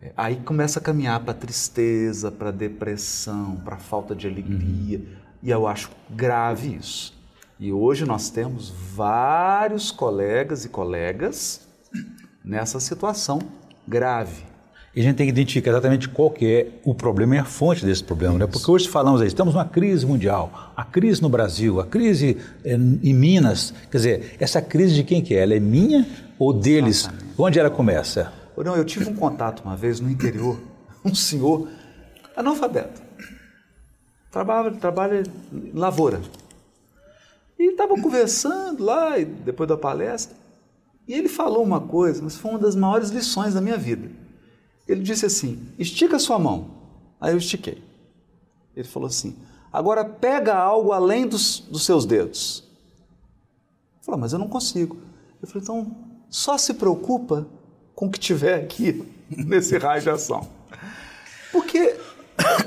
É, 0.00 0.12
aí 0.16 0.36
começa 0.36 0.78
a 0.78 0.82
caminhar 0.82 1.20
para 1.20 1.34
tristeza, 1.34 2.30
para 2.30 2.50
depressão, 2.50 3.56
para 3.64 3.76
falta 3.76 4.14
de 4.14 4.28
alegria, 4.28 4.98
uhum. 4.98 5.04
e 5.42 5.50
eu 5.50 5.66
acho 5.66 5.90
grave 6.08 6.76
isso. 6.76 7.18
E 7.58 7.72
hoje 7.72 8.04
nós 8.04 8.30
temos 8.30 8.72
vários 8.94 9.90
colegas 9.90 10.64
e 10.64 10.68
colegas 10.68 11.66
nessa 12.44 12.78
situação 12.78 13.40
grave. 13.86 14.44
E 14.94 15.00
a 15.00 15.02
gente 15.02 15.16
tem 15.16 15.26
que 15.26 15.32
identificar 15.32 15.70
exatamente 15.70 16.08
qual 16.08 16.30
que 16.30 16.46
é 16.46 16.68
o 16.84 16.94
problema 16.94 17.36
e 17.36 17.38
a 17.38 17.44
fonte 17.44 17.84
desse 17.84 18.02
problema, 18.02 18.38
né? 18.38 18.46
Porque 18.46 18.70
hoje 18.70 18.88
falamos 18.88 19.20
aí, 19.20 19.26
estamos 19.26 19.54
numa 19.54 19.64
crise 19.64 20.06
mundial, 20.06 20.72
a 20.76 20.84
crise 20.84 21.20
no 21.20 21.28
Brasil, 21.28 21.80
a 21.80 21.86
crise 21.86 22.36
eh, 22.64 22.74
em 22.74 23.14
Minas, 23.14 23.74
quer 23.90 23.96
dizer, 23.96 24.36
essa 24.38 24.62
crise 24.62 24.94
de 24.94 25.02
quem 25.02 25.20
que 25.20 25.34
é? 25.34 25.42
Ela 25.42 25.54
é 25.54 25.60
minha 25.60 26.06
ou 26.38 26.52
deles? 26.52 27.00
Exatamente. 27.00 27.34
Onde 27.36 27.58
ela 27.58 27.70
começa? 27.70 28.32
Não, 28.64 28.76
eu 28.76 28.84
tive 28.84 29.08
um 29.08 29.14
contato 29.14 29.62
uma 29.64 29.76
vez 29.76 30.00
no 30.00 30.10
interior, 30.10 30.58
um 31.04 31.14
senhor 31.14 31.68
analfabeto, 32.36 33.00
trabalha, 34.30 34.70
trabalha 34.72 35.22
em 35.52 35.72
lavoura, 35.72 36.20
e 37.58 37.70
estava 37.70 37.94
conversando 38.00 38.84
lá, 38.84 39.18
depois 39.18 39.68
da 39.68 39.76
palestra, 39.76 40.36
e 41.08 41.14
ele 41.14 41.28
falou 41.28 41.64
uma 41.64 41.80
coisa, 41.80 42.22
mas 42.22 42.36
foi 42.36 42.50
uma 42.50 42.60
das 42.60 42.76
maiores 42.76 43.08
lições 43.08 43.54
da 43.54 43.60
minha 43.60 43.78
vida. 43.78 44.10
Ele 44.86 45.02
disse 45.02 45.24
assim: 45.24 45.66
estica 45.78 46.18
sua 46.18 46.38
mão. 46.38 46.70
Aí 47.18 47.32
eu 47.32 47.38
estiquei. 47.38 47.82
Ele 48.76 48.86
falou 48.86 49.06
assim: 49.08 49.36
agora 49.72 50.04
pega 50.04 50.54
algo 50.54 50.92
além 50.92 51.26
dos, 51.26 51.60
dos 51.60 51.84
seus 51.84 52.04
dedos. 52.04 52.62
Eu 53.98 54.04
falei, 54.04 54.20
mas 54.20 54.32
eu 54.34 54.38
não 54.38 54.48
consigo. 54.48 54.98
Eu 55.40 55.48
falei, 55.48 55.62
então 55.62 55.96
só 56.28 56.58
se 56.58 56.74
preocupa 56.74 57.46
com 57.98 58.06
o 58.06 58.10
que 58.12 58.20
tiver 58.20 58.54
aqui 58.54 59.04
nesse 59.28 59.76
raio 59.76 60.00
de 60.00 60.08
ação. 60.08 60.48
Porque 61.50 61.96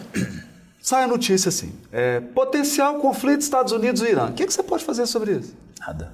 sai 0.81 1.05
a 1.05 1.07
notícia 1.07 1.47
assim: 1.47 1.71
é, 1.89 2.19
potencial 2.19 2.99
conflito 2.99 3.39
Estados 3.39 3.71
Unidos 3.71 4.01
e 4.01 4.09
Irã. 4.09 4.29
O 4.29 4.33
que, 4.33 4.43
é 4.43 4.45
que 4.45 4.53
você 4.53 4.61
pode 4.61 4.83
fazer 4.83 5.05
sobre 5.05 5.37
isso? 5.37 5.55
Nada. 5.79 6.13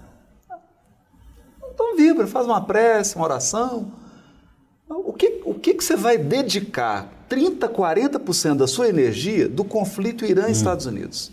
Então 1.73 1.95
vibra, 1.95 2.27
faz 2.27 2.45
uma 2.45 2.63
prece, 2.63 3.15
uma 3.15 3.25
oração. 3.25 3.91
O 4.87 5.11
que, 5.11 5.41
o 5.43 5.55
que, 5.55 5.73
que 5.73 5.83
você 5.83 5.95
vai 5.95 6.17
dedicar 6.19 7.11
30%, 7.27 7.57
40% 7.69 8.55
da 8.55 8.67
sua 8.67 8.87
energia 8.87 9.49
do 9.49 9.65
conflito 9.65 10.25
Irã 10.25 10.43
e 10.43 10.49
hum. 10.49 10.51
Estados 10.51 10.85
Unidos? 10.85 11.31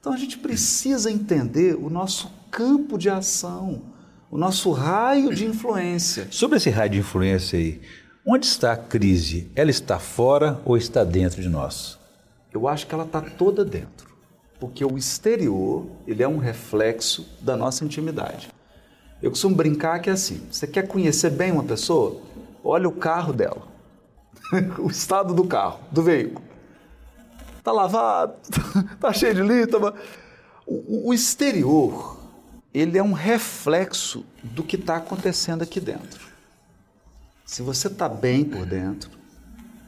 Então 0.00 0.12
a 0.12 0.16
gente 0.16 0.38
precisa 0.38 1.08
entender 1.08 1.76
o 1.76 1.88
nosso 1.88 2.32
campo 2.50 2.98
de 2.98 3.08
ação, 3.08 3.80
o 4.30 4.36
nosso 4.36 4.70
raio 4.72 5.34
de 5.34 5.46
influência. 5.46 6.28
Sobre 6.30 6.56
esse 6.56 6.70
raio 6.70 6.90
de 6.90 6.98
influência 6.98 7.58
aí, 7.58 7.80
onde 8.26 8.46
está 8.46 8.72
a 8.72 8.76
crise? 8.76 9.50
Ela 9.54 9.70
está 9.70 9.98
fora 9.98 10.60
ou 10.64 10.76
está 10.76 11.04
dentro 11.04 11.40
de 11.40 11.48
nós? 11.48 11.98
Eu 12.52 12.66
acho 12.66 12.86
que 12.86 12.94
ela 12.94 13.04
está 13.04 13.20
toda 13.20 13.64
dentro, 13.64 14.08
porque 14.58 14.84
o 14.84 14.96
exterior 14.96 15.86
ele 16.06 16.22
é 16.22 16.28
um 16.28 16.38
reflexo 16.38 17.26
da 17.40 17.56
nossa 17.56 17.84
intimidade. 17.84 18.48
Eu 19.22 19.30
costumo 19.30 19.54
brincar 19.54 20.00
que 20.00 20.10
é 20.10 20.12
assim: 20.12 20.46
você 20.50 20.66
quer 20.66 20.86
conhecer 20.86 21.30
bem 21.30 21.52
uma 21.52 21.64
pessoa? 21.64 22.20
Olha 22.64 22.88
o 22.88 22.92
carro 22.92 23.32
dela, 23.32 23.62
o 24.78 24.88
estado 24.88 25.34
do 25.34 25.46
carro, 25.46 25.80
do 25.90 26.02
veículo. 26.02 26.44
Tá 27.62 27.72
lavado, 27.72 28.34
tá 29.00 29.12
cheio 29.12 29.34
de 29.34 29.42
lítama. 29.42 29.94
O, 30.66 31.10
o 31.10 31.14
exterior 31.14 32.15
ele 32.76 32.98
é 32.98 33.02
um 33.02 33.14
reflexo 33.14 34.22
do 34.42 34.62
que 34.62 34.76
está 34.76 34.96
acontecendo 34.96 35.62
aqui 35.62 35.80
dentro. 35.80 36.26
Se 37.42 37.62
você 37.62 37.86
está 37.86 38.06
bem 38.06 38.44
por 38.44 38.66
dentro, 38.66 39.10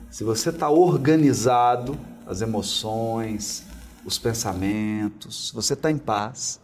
se 0.09 0.25
você 0.25 0.49
está 0.49 0.71
organizado, 0.71 2.01
as 2.27 2.41
emoções, 2.41 3.65
os 4.07 4.17
pensamentos, 4.19 5.53
você 5.55 5.75
está 5.75 5.91
em 5.91 5.99
paz, 5.99 6.59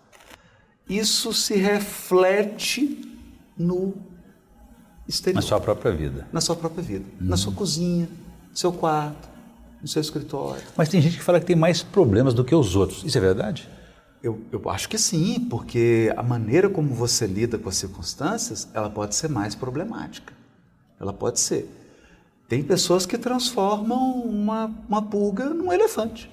isso 0.89 1.31
se 1.35 1.57
reflete 1.57 3.07
no 3.55 3.93
exterior. 5.07 5.43
Na 5.43 5.47
sua 5.47 5.61
própria 5.61 5.93
vida. 5.93 6.27
Na 6.33 6.41
sua 6.41 6.57
própria 6.57 6.83
vida. 6.83 7.05
Uhum. 7.21 7.29
Na 7.29 7.37
sua 7.37 7.53
cozinha, 7.53 8.09
no 8.51 8.57
seu 8.57 8.73
quarto, 8.73 9.29
no 9.83 9.89
seu 9.89 10.01
escritório. 10.01 10.63
Mas 10.75 10.89
tem 10.89 11.03
gente 11.03 11.19
que 11.19 11.23
fala 11.23 11.39
que 11.39 11.45
tem 11.45 11.57
mais 11.57 11.83
problemas 11.83 12.33
do 12.33 12.43
que 12.43 12.55
os 12.55 12.77
outros. 12.77 13.05
Isso 13.05 13.19
é 13.19 13.21
verdade? 13.21 13.69
Eu, 14.25 14.41
eu 14.51 14.71
acho 14.71 14.89
que 14.89 14.97
sim, 14.97 15.39
porque 15.51 16.11
a 16.17 16.23
maneira 16.23 16.71
como 16.71 16.95
você 16.95 17.27
lida 17.27 17.59
com 17.59 17.69
as 17.69 17.77
circunstâncias, 17.77 18.67
ela 18.73 18.89
pode 18.89 19.15
ser 19.15 19.29
mais 19.29 19.55
problemática. 19.55 20.33
Ela 20.99 21.13
pode 21.13 21.39
ser. 21.39 21.69
Tem 22.49 22.63
pessoas 22.63 23.05
que 23.05 23.19
transformam 23.19 24.23
uma, 24.23 24.75
uma 24.89 25.03
pulga 25.03 25.51
num 25.51 25.71
elefante. 25.71 26.31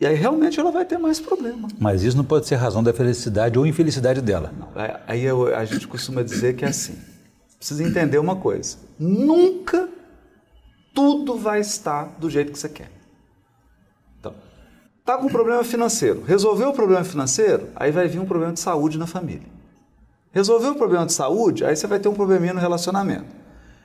E 0.00 0.06
aí 0.06 0.14
realmente 0.14 0.60
ela 0.60 0.70
vai 0.70 0.84
ter 0.84 0.96
mais 0.96 1.18
problema. 1.18 1.66
Mas 1.76 2.04
isso 2.04 2.16
não 2.16 2.24
pode 2.24 2.46
ser 2.46 2.54
razão 2.54 2.84
da 2.84 2.92
felicidade 2.92 3.58
ou 3.58 3.66
infelicidade 3.66 4.20
dela. 4.20 4.52
Não, 4.56 4.68
aí 5.08 5.24
eu, 5.24 5.52
a 5.52 5.64
gente 5.64 5.88
costuma 5.88 6.22
dizer 6.22 6.54
que 6.54 6.64
é 6.64 6.68
assim. 6.68 6.96
Precisa 7.58 7.82
entender 7.82 8.18
uma 8.18 8.36
coisa. 8.36 8.76
Nunca 8.96 9.88
tudo 10.94 11.36
vai 11.36 11.58
estar 11.58 12.16
do 12.20 12.30
jeito 12.30 12.52
que 12.52 12.58
você 12.60 12.68
quer. 12.68 12.97
Tá 15.08 15.16
com 15.16 15.24
um 15.24 15.30
problema 15.30 15.64
financeiro. 15.64 16.22
Resolveu 16.26 16.68
o 16.68 16.72
problema 16.74 17.02
financeiro, 17.02 17.68
aí 17.74 17.90
vai 17.90 18.06
vir 18.06 18.18
um 18.18 18.26
problema 18.26 18.52
de 18.52 18.60
saúde 18.60 18.98
na 18.98 19.06
família. 19.06 19.48
Resolveu 20.32 20.72
o 20.72 20.74
problema 20.74 21.06
de 21.06 21.14
saúde, 21.14 21.64
aí 21.64 21.74
você 21.74 21.86
vai 21.86 21.98
ter 21.98 22.10
um 22.10 22.12
probleminha 22.12 22.52
no 22.52 22.60
relacionamento. 22.60 23.24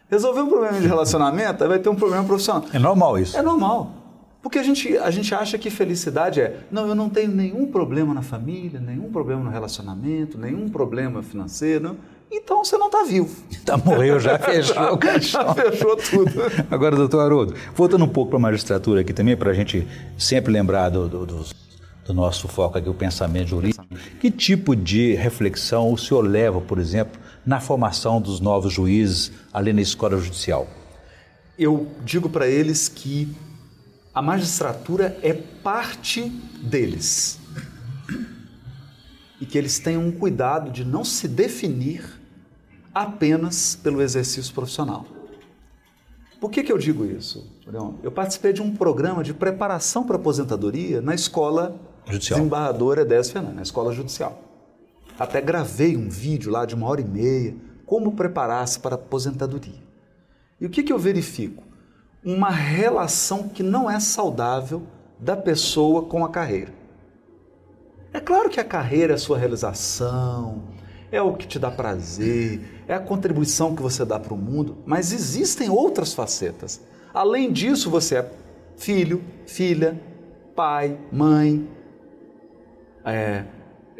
Resolver 0.09 0.41
um 0.41 0.49
problema 0.49 0.81
de 0.81 0.85
relacionamento, 0.85 1.63
aí 1.63 1.69
vai 1.69 1.79
ter 1.79 1.87
um 1.87 1.95
problema 1.95 2.25
profissional. 2.25 2.65
É 2.73 2.77
normal 2.77 3.17
isso. 3.17 3.37
É 3.37 3.41
normal. 3.41 3.93
Porque 4.41 4.59
a 4.59 4.63
gente, 4.63 4.97
a 4.97 5.09
gente 5.09 5.33
acha 5.33 5.57
que 5.57 5.69
felicidade 5.69 6.41
é, 6.41 6.59
não, 6.69 6.89
eu 6.89 6.93
não 6.93 7.07
tenho 7.09 7.31
nenhum 7.31 7.67
problema 7.67 8.13
na 8.13 8.21
família, 8.21 8.81
nenhum 8.81 9.09
problema 9.09 9.41
no 9.45 9.49
relacionamento, 9.49 10.37
nenhum 10.37 10.67
problema 10.67 11.23
financeiro. 11.23 11.95
Então 12.35 12.65
você 12.65 12.77
não 12.77 12.87
está 12.87 13.03
vivo. 13.03 13.29
Tá, 13.63 13.77
morreu, 13.77 14.19
já 14.19 14.37
fechou 14.37 14.75
já, 14.75 14.93
o 14.93 15.21
Já 15.21 15.53
fechou 15.55 15.95
tudo. 15.95 16.31
Agora, 16.69 16.97
doutor 16.97 17.21
Haroldo, 17.21 17.55
voltando 17.73 18.03
um 18.03 18.09
pouco 18.09 18.31
para 18.31 18.37
a 18.37 18.41
magistratura 18.41 18.99
aqui 18.99 19.13
também, 19.13 19.37
para 19.37 19.51
a 19.51 19.53
gente 19.53 19.87
sempre 20.17 20.51
lembrar 20.51 20.89
do, 20.89 21.07
do, 21.07 21.25
do, 21.25 21.45
do, 22.05 22.13
nosso 22.13 22.49
foco 22.49 22.77
aqui, 22.77 22.89
o 22.89 22.93
pensamento 22.93 23.47
jurídico. 23.47 23.85
Que 24.19 24.29
tipo 24.29 24.75
de 24.75 25.13
reflexão 25.13 25.93
o 25.93 25.97
senhor 25.97 26.23
leva, 26.23 26.59
por 26.59 26.77
exemplo, 26.77 27.17
na 27.45 27.61
formação 27.61 28.19
dos 28.19 28.41
novos 28.41 28.73
juízes 28.73 29.31
ali 29.53 29.71
na 29.71 29.81
escola 29.81 30.17
judicial? 30.17 30.67
Eu 31.57 31.87
digo 32.03 32.27
para 32.29 32.45
eles 32.45 32.89
que 32.89 33.33
a 34.13 34.21
magistratura 34.21 35.17
é 35.23 35.31
parte 35.31 36.29
deles. 36.61 37.39
E 39.39 39.45
que 39.45 39.57
eles 39.57 39.79
tenham 39.79 40.05
um 40.05 40.11
cuidado 40.11 40.69
de 40.69 40.83
não 40.83 41.05
se 41.05 41.29
definir 41.29 42.22
apenas 42.93 43.75
pelo 43.75 44.01
exercício 44.01 44.53
profissional. 44.53 45.05
Por 46.39 46.51
que, 46.51 46.61
que 46.61 46.71
eu 46.71 46.77
digo 46.77 47.05
isso? 47.05 47.49
Eu 48.03 48.11
participei 48.11 48.51
de 48.51 48.61
um 48.61 48.75
programa 48.75 49.23
de 49.23 49.33
preparação 49.33 50.03
para 50.03 50.17
aposentadoria 50.17 51.01
na 51.01 51.15
escola 51.15 51.79
judicial. 52.05 52.37
desembargadora 52.37 53.01
Edés 53.01 53.31
Fernandes, 53.31 53.55
na 53.55 53.61
escola 53.61 53.93
judicial. 53.93 54.41
Até 55.17 55.39
gravei 55.39 55.95
um 55.95 56.09
vídeo 56.09 56.51
lá 56.51 56.65
de 56.65 56.75
uma 56.75 56.87
hora 56.87 56.99
e 56.99 57.05
meia, 57.05 57.55
como 57.85 58.11
preparar-se 58.11 58.79
para 58.79 58.95
a 58.95 58.99
aposentadoria. 58.99 59.81
E 60.59 60.65
o 60.65 60.69
que, 60.69 60.83
que 60.83 60.91
eu 60.91 60.99
verifico? 60.99 61.63
Uma 62.23 62.49
relação 62.49 63.47
que 63.47 63.63
não 63.63 63.89
é 63.89 63.99
saudável 63.99 64.83
da 65.19 65.37
pessoa 65.37 66.03
com 66.03 66.25
a 66.25 66.29
carreira. 66.29 66.73
É 68.11 68.19
claro 68.19 68.49
que 68.49 68.59
a 68.59 68.63
carreira 68.65 69.13
é 69.13 69.15
a 69.15 69.19
sua 69.19 69.37
realização, 69.37 70.63
é 71.11 71.21
o 71.21 71.33
que 71.33 71.47
te 71.47 71.57
dá 71.57 71.71
prazer, 71.71 72.61
é 72.87 72.93
a 72.93 72.99
contribuição 72.99 73.75
que 73.75 73.81
você 73.81 74.03
dá 74.03 74.19
para 74.19 74.33
o 74.33 74.37
mundo, 74.37 74.77
mas 74.85 75.11
existem 75.11 75.69
outras 75.69 76.13
facetas. 76.13 76.81
Além 77.13 77.51
disso, 77.51 77.89
você 77.89 78.17
é 78.17 78.31
filho, 78.77 79.23
filha, 79.45 79.99
pai, 80.55 80.97
mãe, 81.11 81.67
é, 83.05 83.43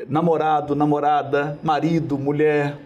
namorado, 0.08 0.75
namorada, 0.75 1.60
marido, 1.63 2.18
mulher. 2.18 2.78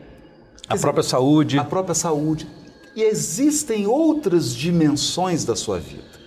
A 0.67 0.73
dizer, 0.73 0.81
própria 0.81 1.03
saúde. 1.03 1.57
A 1.57 1.63
própria 1.63 1.95
saúde. 1.95 2.47
E 2.95 3.01
existem 3.01 3.87
outras 3.87 4.53
dimensões 4.53 5.45
da 5.45 5.55
sua 5.55 5.79
vida. 5.79 6.17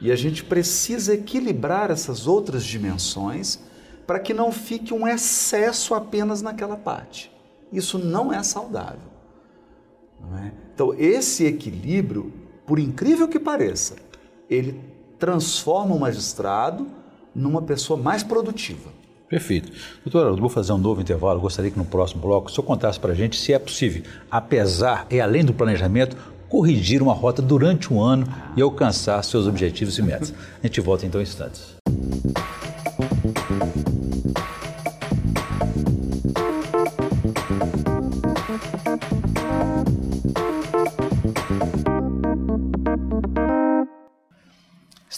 E 0.00 0.12
a 0.12 0.16
gente 0.16 0.44
precisa 0.44 1.14
equilibrar 1.14 1.90
essas 1.90 2.26
outras 2.26 2.64
dimensões 2.64 3.58
para 4.06 4.18
que 4.18 4.32
não 4.32 4.50
fique 4.50 4.94
um 4.94 5.06
excesso 5.06 5.94
apenas 5.94 6.40
naquela 6.40 6.76
parte. 6.76 7.30
Isso 7.72 7.98
não 7.98 8.32
é 8.32 8.42
saudável. 8.42 9.00
Não 10.20 10.38
é? 10.38 10.52
Então, 10.74 10.94
esse 10.94 11.44
equilíbrio, 11.44 12.32
por 12.66 12.78
incrível 12.78 13.28
que 13.28 13.38
pareça, 13.38 13.96
ele 14.48 14.80
transforma 15.18 15.94
o 15.94 16.00
magistrado 16.00 16.86
numa 17.34 17.62
pessoa 17.62 18.00
mais 18.00 18.22
produtiva. 18.22 18.90
Perfeito. 19.28 19.70
Doutor, 20.04 20.28
eu 20.28 20.36
vou 20.36 20.48
fazer 20.48 20.72
um 20.72 20.78
novo 20.78 21.00
intervalo. 21.00 21.40
Gostaria 21.40 21.70
que 21.70 21.78
no 21.78 21.84
próximo 21.84 22.22
bloco 22.22 22.48
o 22.48 22.50
senhor 22.50 22.64
contasse 22.64 22.98
para 22.98 23.12
a 23.12 23.14
gente 23.14 23.36
se 23.36 23.52
é 23.52 23.58
possível, 23.58 24.02
apesar 24.30 25.06
e 25.10 25.20
além 25.20 25.44
do 25.44 25.52
planejamento, 25.52 26.16
corrigir 26.48 27.02
uma 27.02 27.12
rota 27.12 27.42
durante 27.42 27.92
um 27.92 28.00
ano 28.00 28.26
e 28.56 28.62
alcançar 28.62 29.22
seus 29.22 29.46
objetivos 29.46 29.98
e 29.98 30.02
metas. 30.02 30.32
A 30.62 30.66
gente 30.66 30.80
volta 30.80 31.04
então 31.04 31.20
em 31.20 31.24
instantes. 31.24 31.76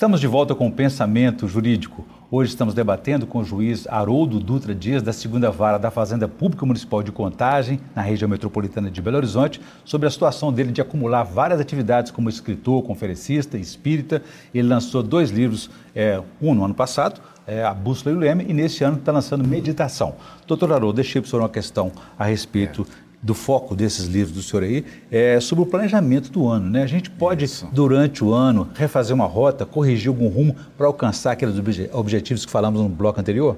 Estamos 0.01 0.19
de 0.19 0.27
volta 0.27 0.55
com 0.55 0.67
o 0.67 0.73
pensamento 0.73 1.47
jurídico. 1.47 2.07
Hoje 2.31 2.53
estamos 2.53 2.73
debatendo 2.73 3.27
com 3.27 3.41
o 3.41 3.45
juiz 3.45 3.87
Haroldo 3.87 4.41
Dutra 4.41 4.75
Dias, 4.75 5.03
da 5.03 5.13
segunda 5.13 5.51
vara 5.51 5.77
da 5.77 5.91
Fazenda 5.91 6.27
Pública 6.27 6.65
Municipal 6.65 7.03
de 7.03 7.13
Contagem, 7.13 7.79
na 7.95 8.01
região 8.01 8.27
metropolitana 8.27 8.91
de 8.91 9.03
Belo 9.03 9.19
Horizonte, 9.19 9.61
sobre 9.85 10.09
a 10.09 10.11
situação 10.11 10.51
dele 10.51 10.73
de 10.73 10.81
acumular 10.81 11.23
várias 11.25 11.61
atividades 11.61 12.11
como 12.11 12.31
escritor, 12.31 12.83
conferencista, 12.83 13.59
espírita. 13.59 14.23
Ele 14.55 14.69
lançou 14.69 15.03
dois 15.03 15.29
livros, 15.29 15.69
é, 15.95 16.19
um 16.41 16.55
no 16.55 16.65
ano 16.65 16.73
passado, 16.73 17.21
é, 17.47 17.63
A 17.63 17.75
Bússola 17.75 18.15
e 18.15 18.17
o 18.17 18.21
Leme, 18.21 18.47
e 18.49 18.55
nesse 18.55 18.83
ano 18.83 18.97
está 18.97 19.13
lançando 19.13 19.47
Meditação. 19.47 20.15
Doutor 20.47 20.73
Haroldo, 20.73 20.97
deixei 20.97 21.21
para 21.21 21.27
o 21.27 21.31
senhor 21.31 21.43
uma 21.43 21.49
questão 21.51 21.93
a 22.19 22.25
respeito 22.25 22.87
do 23.23 23.35
foco 23.35 23.77
desses 23.77 24.07
livros 24.07 24.35
do 24.35 24.43
senhor 24.43 24.63
aí 24.63 24.85
é 25.11 25.39
sobre 25.41 25.63
o 25.63 25.67
planejamento 25.67 26.31
do 26.31 26.49
ano. 26.49 26.71
Né? 26.71 26.83
A 26.83 26.87
gente 26.87 27.11
pode, 27.11 27.45
Isso. 27.45 27.69
durante 27.73 28.25
o 28.25 28.33
ano, 28.33 28.69
refazer 28.75 29.15
uma 29.15 29.27
rota, 29.27 29.67
corrigir 29.67 30.09
algum 30.09 30.29
rumo 30.29 30.57
para 30.77 30.87
alcançar 30.87 31.33
aqueles 31.33 31.57
objetivos 31.93 32.47
que 32.47 32.51
falamos 32.51 32.81
no 32.81 32.89
bloco 32.89 33.21
anterior? 33.21 33.57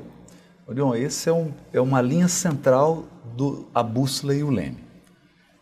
Orion, 0.66 0.94
esse 0.94 1.28
é, 1.28 1.32
um, 1.32 1.50
é 1.72 1.80
uma 1.80 2.00
linha 2.00 2.28
central 2.28 3.04
do 3.36 3.66
A 3.74 3.82
Bússola 3.82 4.34
e 4.34 4.42
o 4.42 4.50
Leme. 4.50 4.78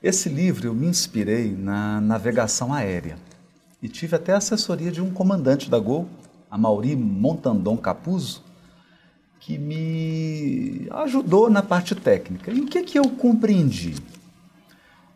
Esse 0.02 0.28
livro 0.28 0.68
eu 0.68 0.74
me 0.74 0.86
inspirei 0.86 1.54
na 1.54 2.00
navegação 2.00 2.72
aérea 2.72 3.16
e 3.82 3.88
tive 3.88 4.16
até 4.16 4.32
a 4.32 4.38
assessoria 4.38 4.90
de 4.90 5.00
um 5.00 5.10
comandante 5.10 5.68
da 5.68 5.78
Gol, 5.78 6.06
a 6.50 6.56
Mauri 6.56 6.96
Montandon 6.96 7.76
Capuzzo, 7.76 8.42
que 9.40 9.56
me 9.56 10.86
ajudou 10.90 11.48
na 11.48 11.62
parte 11.62 11.94
técnica. 11.94 12.52
E 12.52 12.60
o 12.60 12.66
que, 12.66 12.82
que 12.82 12.98
eu 12.98 13.08
compreendi? 13.10 13.96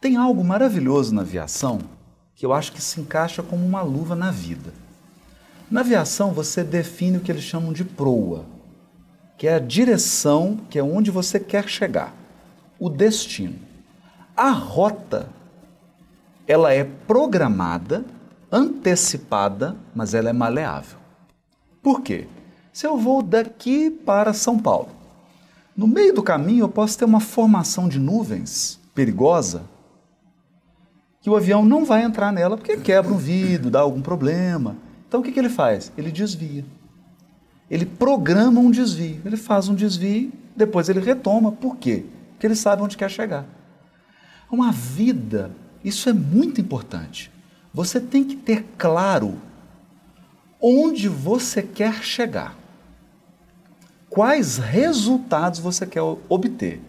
Tem 0.01 0.17
algo 0.17 0.43
maravilhoso 0.43 1.15
na 1.15 1.21
aviação 1.21 1.79
que 2.35 2.45
eu 2.45 2.53
acho 2.53 2.73
que 2.73 2.83
se 2.83 3.01
encaixa 3.01 3.43
como 3.43 3.65
uma 3.65 3.83
luva 3.83 4.17
na 4.17 4.31
vida. 4.31 4.73
Na 5.71 5.81
aviação, 5.81 6.33
você 6.33 6.65
define 6.65 7.19
o 7.19 7.21
que 7.21 7.31
eles 7.31 7.45
chamam 7.45 7.73
de 7.73 7.85
proa, 7.85 8.45
que 9.39 9.47
é 9.47 9.55
a 9.55 9.59
direção, 9.59 10.59
que 10.69 10.79
é 10.79 10.83
onde 10.83 11.11
você 11.11 11.39
quer 11.39 11.69
chegar, 11.69 12.13
o 12.79 12.89
destino. 12.89 13.59
A 14.37 14.51
rota, 14.51 15.29
ela 16.47 16.73
é 16.73 16.83
programada, 16.85 18.05
antecipada, 18.51 19.77
mas 19.95 20.13
ela 20.13 20.31
é 20.31 20.33
maleável. 20.33 20.99
Por 21.83 22.03
quê? 22.03 22.27
Se 22.75 22.89
eu 22.89 22.99
vou 22.99 23.23
daqui 23.23 23.89
para 23.89 24.33
São 24.33 24.59
Paulo, 24.59 24.89
no 25.77 25.87
meio 25.87 26.13
do 26.13 26.25
caminho 26.25 26.65
eu 26.65 26.69
posso 26.69 26.99
ter 26.99 27.05
uma 27.05 27.21
formação 27.21 27.89
de 27.89 28.01
nuvens 28.01 28.81
perigosa 28.93 29.63
que 31.21 31.31
o 31.31 31.37
avião 31.37 31.65
não 31.65 31.85
vai 31.85 32.03
entrar 32.03 32.33
nela 32.33 32.57
porque 32.57 32.77
quebra 32.77 33.13
um 33.13 33.17
vidro, 33.17 33.71
dá 33.71 33.79
algum 33.79 34.03
problema. 34.03 34.77
Então 35.07 35.21
o 35.21 35.23
que, 35.23 35.31
que 35.31 35.39
ele 35.39 35.49
faz? 35.49 35.93
Ele 35.97 36.11
desvia. 36.11 36.65
Ele 37.71 37.87
programa 37.87 38.59
um 38.59 38.73
desvio. 38.73 39.23
Ele 39.25 39.37
faz 39.37 39.69
um 39.69 39.75
desvio, 39.77 40.33
depois 40.57 40.89
ele 40.89 40.99
retoma. 40.99 41.53
Por 41.53 41.77
quê? 41.77 42.05
Porque 42.33 42.45
ele 42.45 42.57
sabe 42.57 42.83
onde 42.83 42.97
quer 42.97 43.09
chegar. 43.09 43.47
Uma 44.51 44.73
vida, 44.73 45.53
isso 45.85 46.09
é 46.09 46.13
muito 46.13 46.61
importante. 46.61 47.31
Você 47.73 48.01
tem 48.01 48.25
que 48.25 48.35
ter 48.35 48.67
claro 48.77 49.41
onde 50.61 51.09
você 51.09 51.63
quer 51.63 52.03
chegar 52.03 52.64
quais 54.15 54.59
resultados 54.59 55.59
você 55.59 55.85
quer 55.85 56.03
obter. 56.29 56.81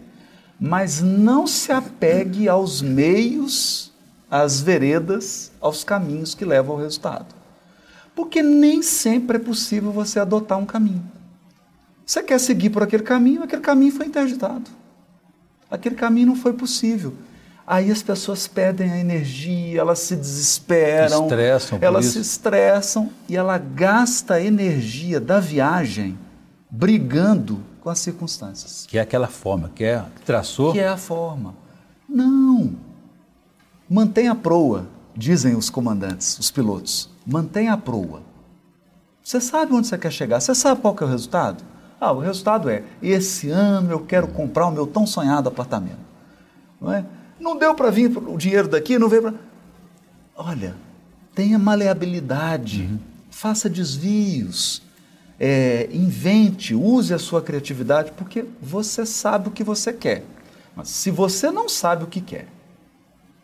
Mas 0.60 1.02
não 1.02 1.44
se 1.44 1.72
apegue 1.72 2.48
aos 2.48 2.80
meios, 2.80 3.92
às 4.30 4.60
veredas, 4.60 5.50
aos 5.60 5.82
caminhos 5.82 6.36
que 6.36 6.44
levam 6.44 6.76
ao 6.76 6.82
resultado. 6.82 7.26
Porque 8.14 8.42
nem 8.42 8.80
sempre 8.80 9.38
é 9.38 9.40
possível 9.40 9.90
você 9.90 10.20
adotar 10.20 10.56
um 10.56 10.64
caminho. 10.64 11.04
Você 12.06 12.22
quer 12.22 12.38
seguir 12.38 12.70
por 12.70 12.84
aquele 12.84 13.02
caminho, 13.02 13.42
aquele 13.42 13.60
caminho 13.60 13.92
foi 13.92 14.06
interditado. 14.06 14.70
Aquele 15.68 15.96
caminho 15.96 16.28
não 16.28 16.36
foi 16.36 16.52
possível. 16.52 17.12
Aí 17.66 17.90
as 17.90 18.04
pessoas 18.04 18.46
perdem 18.46 18.92
a 18.92 18.98
energia, 18.98 19.80
elas 19.80 19.98
se 19.98 20.14
desesperam, 20.14 21.24
estressam 21.24 21.78
elas 21.82 22.04
se 22.06 22.20
estressam 22.20 23.10
e 23.28 23.36
ela 23.36 23.58
gasta 23.58 24.34
a 24.34 24.40
energia 24.40 25.20
da 25.20 25.40
viagem 25.40 26.16
brigando 26.76 27.60
com 27.80 27.88
as 27.88 27.98
circunstâncias. 27.98 28.84
Que 28.86 28.98
é 28.98 29.00
aquela 29.00 29.28
forma, 29.28 29.70
que 29.74 29.84
é 29.84 30.04
traçou. 30.24 30.72
Que 30.72 30.80
é 30.80 30.88
a 30.88 30.96
forma. 30.96 31.54
Não. 32.08 32.74
Mantenha 33.88 34.32
a 34.32 34.34
proa, 34.34 34.86
dizem 35.16 35.56
os 35.56 35.70
comandantes, 35.70 36.38
os 36.38 36.50
pilotos. 36.50 37.08
Mantenha 37.26 37.72
a 37.72 37.76
proa. 37.76 38.20
Você 39.22 39.40
sabe 39.40 39.72
onde 39.72 39.86
você 39.86 39.96
quer 39.96 40.12
chegar, 40.12 40.40
você 40.40 40.54
sabe 40.54 40.80
qual 40.80 40.94
que 40.94 41.02
é 41.02 41.06
o 41.06 41.10
resultado? 41.10 41.64
Ah, 41.98 42.12
o 42.12 42.20
resultado 42.20 42.68
é: 42.68 42.84
esse 43.02 43.48
ano 43.48 43.90
eu 43.90 44.00
quero 44.00 44.28
comprar 44.28 44.66
o 44.66 44.70
meu 44.70 44.86
tão 44.86 45.06
sonhado 45.06 45.48
apartamento. 45.48 46.04
Não 46.80 46.92
é? 46.92 47.04
Não 47.40 47.56
deu 47.56 47.74
para 47.74 47.90
vir 47.90 48.16
o 48.16 48.36
dinheiro 48.36 48.68
daqui, 48.68 48.98
não 48.98 49.08
veio 49.08 49.22
para. 49.22 49.34
Olha, 50.36 50.74
tenha 51.34 51.58
maleabilidade, 51.58 52.82
uhum. 52.82 52.98
faça 53.30 53.68
desvios, 53.70 54.82
é, 55.38 55.88
invente, 55.92 56.74
use 56.74 57.12
a 57.12 57.18
sua 57.18 57.42
criatividade, 57.42 58.12
porque 58.12 58.44
você 58.60 59.04
sabe 59.04 59.48
o 59.48 59.52
que 59.52 59.62
você 59.62 59.92
quer. 59.92 60.22
Mas 60.74 60.88
se 60.88 61.10
você 61.10 61.50
não 61.50 61.68
sabe 61.68 62.04
o 62.04 62.06
que 62.06 62.20
quer 62.20 62.46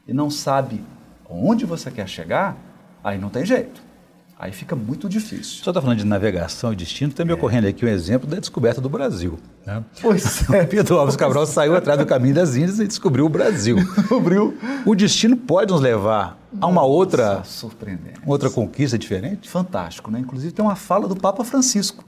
e 0.07 0.12
não 0.12 0.31
sabe 0.31 0.85
onde 1.28 1.64
você 1.64 1.90
quer 1.90 2.09
chegar, 2.09 2.57
aí 3.02 3.18
não 3.18 3.31
tem 3.31 3.44
jeito. 3.44 3.83
Aí 4.38 4.51
fica 4.51 4.75
muito 4.75 5.09
difícil. 5.09 5.62
Só 5.62 5.71
está 5.71 5.81
falando 5.81 5.99
de 5.99 6.05
navegação 6.05 6.73
e 6.73 6.77
destino, 6.77 7.11
está 7.11 7.25
me 7.25 7.31
é. 7.31 7.35
ocorrendo 7.35 7.68
aqui 7.68 7.85
um 7.85 7.88
exemplo 7.88 8.29
da 8.29 8.40
descoberta 8.40 8.81
do 8.81 8.88
Brasil. 8.88 9.38
Né? 9.64 9.85
Pois 10.01 10.51
é. 10.51 10.64
Pedro 10.64 10.99
Alves 10.99 11.14
Cabral 11.14 11.47
saiu 11.47 11.77
atrás 11.77 11.99
do 11.99 12.05
caminho 12.05 12.35
das 12.35 12.57
Índias 12.57 12.81
e 12.81 12.87
descobriu 12.88 13.25
o 13.25 13.29
Brasil. 13.29 13.77
descobriu. 13.95 14.59
O 14.85 14.97
destino 14.97 15.37
pode 15.37 15.71
nos 15.71 15.81
levar 15.81 16.37
a 16.61 16.66
uma 16.66 16.83
outra, 16.83 17.45
surpreendente. 17.45 18.21
outra 18.27 18.51
conquista 18.51 18.99
diferente? 18.99 19.49
Fantástico, 19.49 20.11
né? 20.11 20.18
Inclusive 20.18 20.53
tem 20.53 20.64
uma 20.64 20.77
fala 20.77 21.07
do 21.07 21.14
Papa 21.14 21.45
Francisco, 21.45 22.05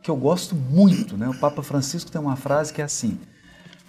que 0.00 0.10
eu 0.10 0.16
gosto 0.16 0.54
muito, 0.54 1.16
né? 1.16 1.28
O 1.28 1.34
Papa 1.34 1.64
Francisco 1.64 2.10
tem 2.12 2.20
uma 2.20 2.36
frase 2.36 2.72
que 2.72 2.80
é 2.80 2.84
assim: 2.84 3.18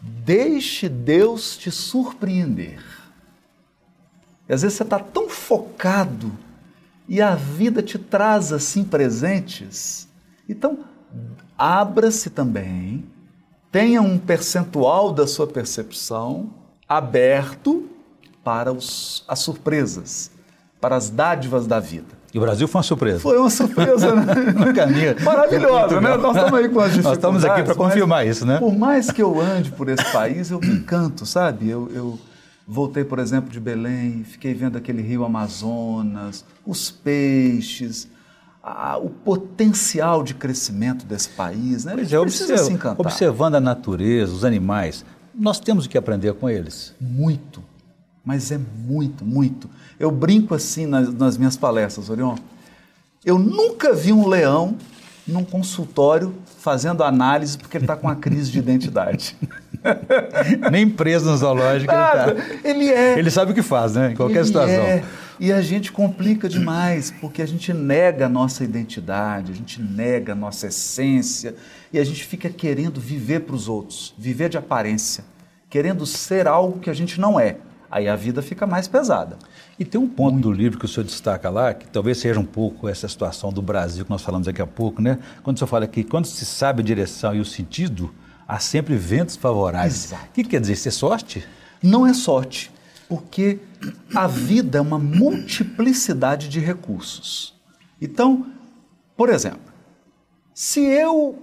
Deixe 0.01 0.89
Deus 0.89 1.55
te 1.55 1.69
surpreender. 1.69 2.83
E 4.49 4.53
às 4.53 4.63
vezes 4.63 4.77
você 4.77 4.83
está 4.83 4.97
tão 4.97 5.29
focado 5.29 6.31
e 7.07 7.21
a 7.21 7.35
vida 7.35 7.81
te 7.81 7.97
traz 7.97 8.51
assim 8.51 8.83
presentes. 8.83 10.07
Então, 10.47 10.79
abra-se 11.57 12.29
também, 12.29 13.05
tenha 13.71 14.01
um 14.01 14.17
percentual 14.17 15.13
da 15.13 15.25
sua 15.25 15.47
percepção 15.47 16.49
aberto 16.87 17.89
para 18.43 18.71
os, 18.71 19.23
as 19.27 19.39
surpresas, 19.39 20.31
para 20.79 20.95
as 20.95 21.09
dádivas 21.09 21.67
da 21.67 21.79
vida. 21.79 22.17
E 22.33 22.37
o 22.37 22.41
Brasil 22.41 22.67
foi 22.67 22.79
uma 22.79 22.83
surpresa. 22.83 23.19
Foi 23.19 23.37
uma 23.37 23.49
surpresa, 23.49 24.13
né? 24.13 24.33
no 24.53 24.73
caminho. 24.73 25.15
Maravilhosa, 25.23 26.01
né? 26.01 26.17
Nós 26.17 26.35
estamos 26.35 26.59
aí 26.59 26.69
com 26.69 26.79
as 26.79 26.97
Nós 26.97 27.13
estamos 27.13 27.45
aqui 27.45 27.63
para 27.63 27.75
confirmar 27.75 28.27
isso, 28.27 28.45
né? 28.45 28.59
Por 28.59 28.77
mais 28.77 29.09
que 29.09 29.23
eu 29.23 29.39
ande 29.39 29.71
por 29.71 29.89
esse 29.89 30.03
país, 30.11 30.51
eu 30.51 30.59
me 30.59 30.67
encanto, 30.67 31.25
sabe? 31.25 31.69
Eu, 31.69 31.89
eu 31.93 32.19
voltei, 32.67 33.03
por 33.03 33.19
exemplo, 33.19 33.49
de 33.49 33.59
Belém, 33.59 34.23
fiquei 34.23 34.53
vendo 34.53 34.77
aquele 34.77 35.01
rio 35.01 35.23
Amazonas, 35.23 36.43
os 36.65 36.91
peixes, 36.91 38.07
a, 38.61 38.97
o 38.97 39.09
potencial 39.09 40.23
de 40.23 40.33
crescimento 40.33 41.05
desse 41.05 41.29
país, 41.29 41.85
né? 41.85 41.93
Pois 41.95 42.11
é, 42.11 42.19
observa, 42.19 42.95
observando 42.97 43.55
a 43.55 43.61
natureza, 43.61 44.33
os 44.33 44.43
animais, 44.43 45.05
nós 45.33 45.59
temos 45.59 45.87
que 45.87 45.97
aprender 45.97 46.33
com 46.33 46.49
eles. 46.49 46.93
Muito 46.99 47.63
mas 48.27 48.51
é 48.51 48.57
muito, 48.57 49.23
muito. 49.23 49.69
Eu 49.97 50.11
brinco 50.11 50.53
assim 50.53 50.85
nas, 50.85 51.13
nas 51.13 51.37
minhas 51.37 51.55
palestras, 51.55 52.09
Orion. 52.09 52.35
Eu 53.23 53.39
nunca 53.39 53.93
vi 53.93 54.11
um 54.11 54.27
leão 54.27 54.75
num 55.27 55.43
consultório 55.43 56.33
fazendo 56.59 57.03
análise 57.03 57.57
porque 57.57 57.77
ele 57.77 57.83
está 57.83 57.95
com 57.95 58.07
uma 58.07 58.15
crise 58.15 58.51
de 58.51 58.59
identidade. 58.59 59.35
Nem 60.71 60.89
preso 60.89 61.29
no 61.29 61.37
zoológico 61.37 61.91
Nada. 61.91 62.31
ele 62.31 62.41
tá. 62.41 62.69
Ele 62.69 62.89
é. 62.89 63.19
Ele 63.19 63.29
sabe 63.29 63.51
o 63.51 63.55
que 63.55 63.61
faz, 63.61 63.95
né? 63.95 64.11
Em 64.11 64.15
qualquer 64.15 64.39
Ele 64.39 64.45
situação. 64.45 64.73
é. 64.73 65.03
E 65.39 65.51
a 65.51 65.61
gente 65.61 65.91
complica 65.91 66.49
demais, 66.49 67.11
porque 67.21 67.43
a 67.43 67.45
gente 67.45 67.71
nega 67.71 68.25
a 68.25 68.29
nossa 68.29 68.63
identidade, 68.63 69.51
a 69.51 69.55
gente 69.55 69.79
nega 69.79 70.31
a 70.31 70.35
nossa 70.35 70.67
essência 70.67 71.53
e 71.93 71.99
a 71.99 72.03
gente 72.03 72.25
fica 72.25 72.49
querendo 72.49 72.99
viver 72.99 73.41
para 73.41 73.55
os 73.55 73.69
outros, 73.69 74.15
viver 74.17 74.49
de 74.49 74.57
aparência, 74.57 75.23
querendo 75.69 76.07
ser 76.07 76.47
algo 76.47 76.79
que 76.79 76.89
a 76.89 76.93
gente 76.93 77.19
não 77.21 77.39
é. 77.39 77.57
Aí 77.89 78.07
a 78.07 78.15
vida 78.15 78.41
fica 78.41 78.67
mais 78.67 78.87
pesada. 78.87 79.37
E 79.79 79.85
tem 79.85 79.99
um 79.99 80.07
ponto 80.07 80.39
do 80.39 80.51
livro 80.51 80.77
que 80.77 80.85
o 80.85 80.87
senhor 80.87 81.05
destaca 81.05 81.49
lá, 81.49 81.73
que 81.73 81.87
talvez 81.87 82.17
seja 82.17 82.39
um 82.39 82.45
pouco 82.45 82.87
essa 82.87 83.07
situação 83.07 83.51
do 83.51 83.61
Brasil 83.61 84.03
que 84.03 84.11
nós 84.11 84.21
falamos 84.21 84.45
daqui 84.47 84.61
a 84.61 84.67
pouco, 84.67 85.01
né? 85.01 85.19
Quando 85.41 85.55
o 85.55 85.59
senhor 85.59 85.67
fala 85.67 85.87
que 85.87 86.03
quando 86.03 86.25
se 86.25 86.45
sabe 86.45 86.81
a 86.81 86.85
direção 86.85 87.33
e 87.33 87.39
o 87.39 87.45
sentido, 87.45 88.13
há 88.47 88.59
sempre 88.59 88.95
ventos 88.95 89.35
favoráveis. 89.35 90.05
Exato. 90.05 90.25
O 90.25 90.31
que 90.33 90.43
quer 90.43 90.59
dizer? 90.59 90.73
Isso 90.73 90.87
é 90.87 90.91
sorte? 90.91 91.47
Não 91.81 92.05
é 92.05 92.13
sorte, 92.13 92.71
porque 93.07 93.59
a 94.13 94.27
vida 94.27 94.79
é 94.79 94.81
uma 94.81 94.99
multiplicidade 94.99 96.49
de 96.49 96.59
recursos. 96.59 97.55
Então, 98.01 98.47
por 99.15 99.29
exemplo, 99.29 99.73
se 100.53 100.81
eu 100.81 101.41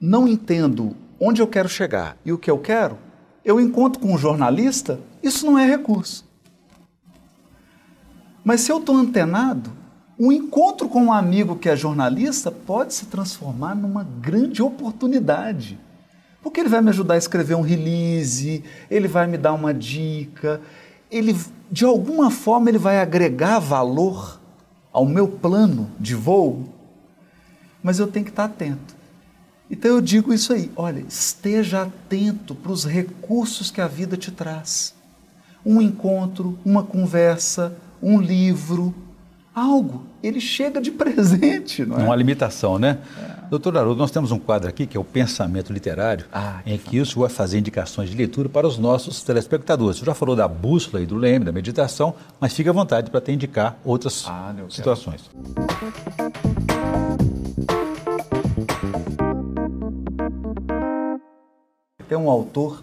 não 0.00 0.28
entendo 0.28 0.96
onde 1.18 1.42
eu 1.42 1.46
quero 1.46 1.68
chegar 1.68 2.16
e 2.24 2.32
o 2.32 2.38
que 2.38 2.50
eu 2.50 2.58
quero, 2.58 2.98
eu 3.44 3.60
encontro 3.60 4.00
com 4.00 4.14
um 4.14 4.18
jornalista, 4.18 5.00
isso 5.22 5.44
não 5.46 5.58
é 5.58 5.66
recurso. 5.66 6.28
Mas 8.44 8.62
se 8.62 8.72
eu 8.72 8.78
estou 8.78 8.96
antenado, 8.96 9.70
um 10.18 10.30
encontro 10.30 10.88
com 10.88 11.04
um 11.04 11.12
amigo 11.12 11.56
que 11.56 11.68
é 11.68 11.76
jornalista 11.76 12.50
pode 12.50 12.92
se 12.94 13.06
transformar 13.06 13.74
numa 13.74 14.04
grande 14.04 14.62
oportunidade. 14.62 15.78
Porque 16.42 16.60
ele 16.60 16.68
vai 16.68 16.80
me 16.80 16.90
ajudar 16.90 17.14
a 17.14 17.18
escrever 17.18 17.54
um 17.54 17.62
release, 17.62 18.64
ele 18.90 19.08
vai 19.08 19.26
me 19.26 19.36
dar 19.36 19.52
uma 19.52 19.74
dica, 19.74 20.60
ele 21.10 21.36
de 21.70 21.84
alguma 21.84 22.30
forma 22.30 22.68
ele 22.68 22.78
vai 22.78 22.98
agregar 22.98 23.58
valor 23.58 24.40
ao 24.92 25.06
meu 25.06 25.28
plano 25.28 25.90
de 25.98 26.14
voo, 26.14 26.68
mas 27.82 27.98
eu 27.98 28.06
tenho 28.06 28.24
que 28.24 28.30
estar 28.30 28.44
atento. 28.44 28.96
Então 29.70 29.90
eu 29.90 30.00
digo 30.00 30.34
isso 30.34 30.52
aí, 30.52 30.70
olha, 30.74 31.00
esteja 31.00 31.82
atento 31.82 32.54
para 32.54 32.72
os 32.72 32.84
recursos 32.84 33.70
que 33.70 33.80
a 33.80 33.86
vida 33.86 34.16
te 34.16 34.30
traz. 34.32 34.94
Um 35.64 35.80
encontro, 35.82 36.58
uma 36.64 36.82
conversa, 36.82 37.76
um 38.02 38.20
livro, 38.20 38.94
algo, 39.54 40.04
ele 40.22 40.40
chega 40.40 40.80
de 40.80 40.90
presente, 40.92 41.84
não 41.84 41.98
é? 42.00 42.02
Uma 42.04 42.16
limitação, 42.16 42.78
né? 42.78 42.98
Doutor 43.50 43.76
Haroldo, 43.76 43.98
nós 43.98 44.12
temos 44.12 44.30
um 44.30 44.38
quadro 44.38 44.68
aqui 44.68 44.86
que 44.86 44.96
é 44.96 45.00
o 45.00 45.02
Pensamento 45.04 45.72
Literário, 45.72 46.24
Ah, 46.32 46.60
que 46.64 46.72
em 46.72 46.78
que 46.78 47.00
o 47.00 47.04
senhor 47.06 47.26
vai 47.26 47.30
fazer 47.30 47.58
indicações 47.58 48.08
de 48.08 48.16
leitura 48.16 48.48
para 48.48 48.64
os 48.66 48.78
nossos 48.78 49.22
telespectadores. 49.24 49.96
O 49.96 49.98
senhor 50.00 50.12
já 50.12 50.14
falou 50.14 50.36
da 50.36 50.46
bússola 50.46 51.02
e 51.02 51.06
do 51.06 51.16
leme, 51.16 51.44
da 51.44 51.50
meditação, 51.52 52.14
mas 52.40 52.52
fique 52.54 52.68
à 52.68 52.72
vontade 52.72 53.10
para 53.10 53.18
até 53.18 53.32
indicar 53.32 53.76
outras 53.84 54.24
Ah, 54.28 54.54
situações. 54.68 55.28
Tem 62.08 62.18
um 62.18 62.28
autor, 62.30 62.82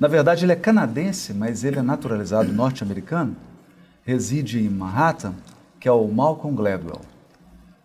na 0.00 0.08
verdade 0.08 0.46
ele 0.46 0.52
é 0.52 0.56
canadense, 0.56 1.34
mas 1.34 1.62
ele 1.62 1.78
é 1.78 1.82
naturalizado 1.82 2.50
norte-americano, 2.50 3.36
reside 4.02 4.58
em 4.58 4.68
Manhattan, 4.70 5.34
que 5.78 5.86
é 5.86 5.92
o 5.92 6.08
Malcolm 6.08 6.56
Gladwell. 6.56 7.02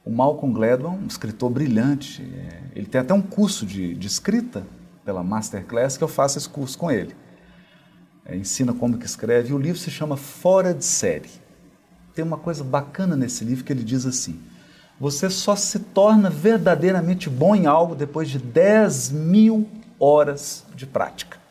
O 0.06 0.10
Malcolm 0.10 0.54
Gladwell, 0.54 0.94
um 0.94 1.08
escritor 1.08 1.50
brilhante, 1.50 2.24
é, 2.24 2.62
ele 2.74 2.86
tem 2.86 3.02
até 3.02 3.14
um 3.14 3.22
curso 3.22 3.66
de, 3.66 3.94
de 3.96 4.08
escrita 4.08 4.66
pela 5.04 5.24
Masterclass 5.24 5.98
que 5.98 6.04
eu 6.04 6.08
faço 6.08 6.38
esse 6.38 6.48
curso 6.48 6.78
com 6.78 6.90
ele. 6.90 7.14
É, 8.26 8.36
ensina 8.36 8.74
como 8.74 8.98
que 8.98 9.06
escreve. 9.06 9.50
E 9.50 9.54
o 9.54 9.58
livro 9.58 9.78
se 9.78 9.92
chama 9.92 10.16
Fora 10.16 10.74
de 10.74 10.86
Série. 10.86 11.30
Tem 12.14 12.24
uma 12.24 12.38
coisa 12.38 12.64
bacana 12.64 13.18
nesse 13.18 13.44
livro 13.44 13.66
que 13.66 13.74
ele 13.74 13.84
diz 13.84 14.06
assim: 14.06 14.40
você 15.00 15.30
só 15.30 15.56
se 15.56 15.80
torna 15.80 16.30
verdadeiramente 16.30 17.30
bom 17.30 17.54
em 17.54 17.66
algo 17.66 17.94
depois 17.94 18.30
de 18.30 18.40
10 18.40 19.12
mil 19.12 19.68
horas 20.00 20.66
de 20.74 20.86
prática. 20.86 21.45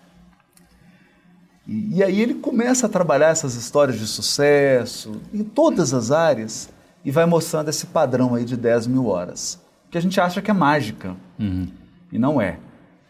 E, 1.67 1.97
e 1.97 2.03
aí 2.03 2.21
ele 2.21 2.35
começa 2.35 2.87
a 2.87 2.89
trabalhar 2.89 3.29
essas 3.29 3.55
histórias 3.55 3.99
de 3.99 4.07
sucesso 4.07 5.21
em 5.33 5.43
todas 5.43 5.95
as 5.95 6.11
áreas 6.11 6.69
e 7.05 7.11
vai 7.11 7.27
mostrando 7.27 7.69
esse 7.69 7.87
padrão 7.87 8.35
aí 8.35 8.45
de 8.45 8.57
10 8.57 8.87
mil 8.87 9.07
horas. 9.07 9.61
Que 9.91 9.99
a 9.99 10.01
gente 10.01 10.21
acha 10.21 10.43
que 10.43 10.51
é 10.51 10.55
mágica. 10.55 11.15
E 12.11 12.19
não 12.19 12.41
é. 12.41 12.59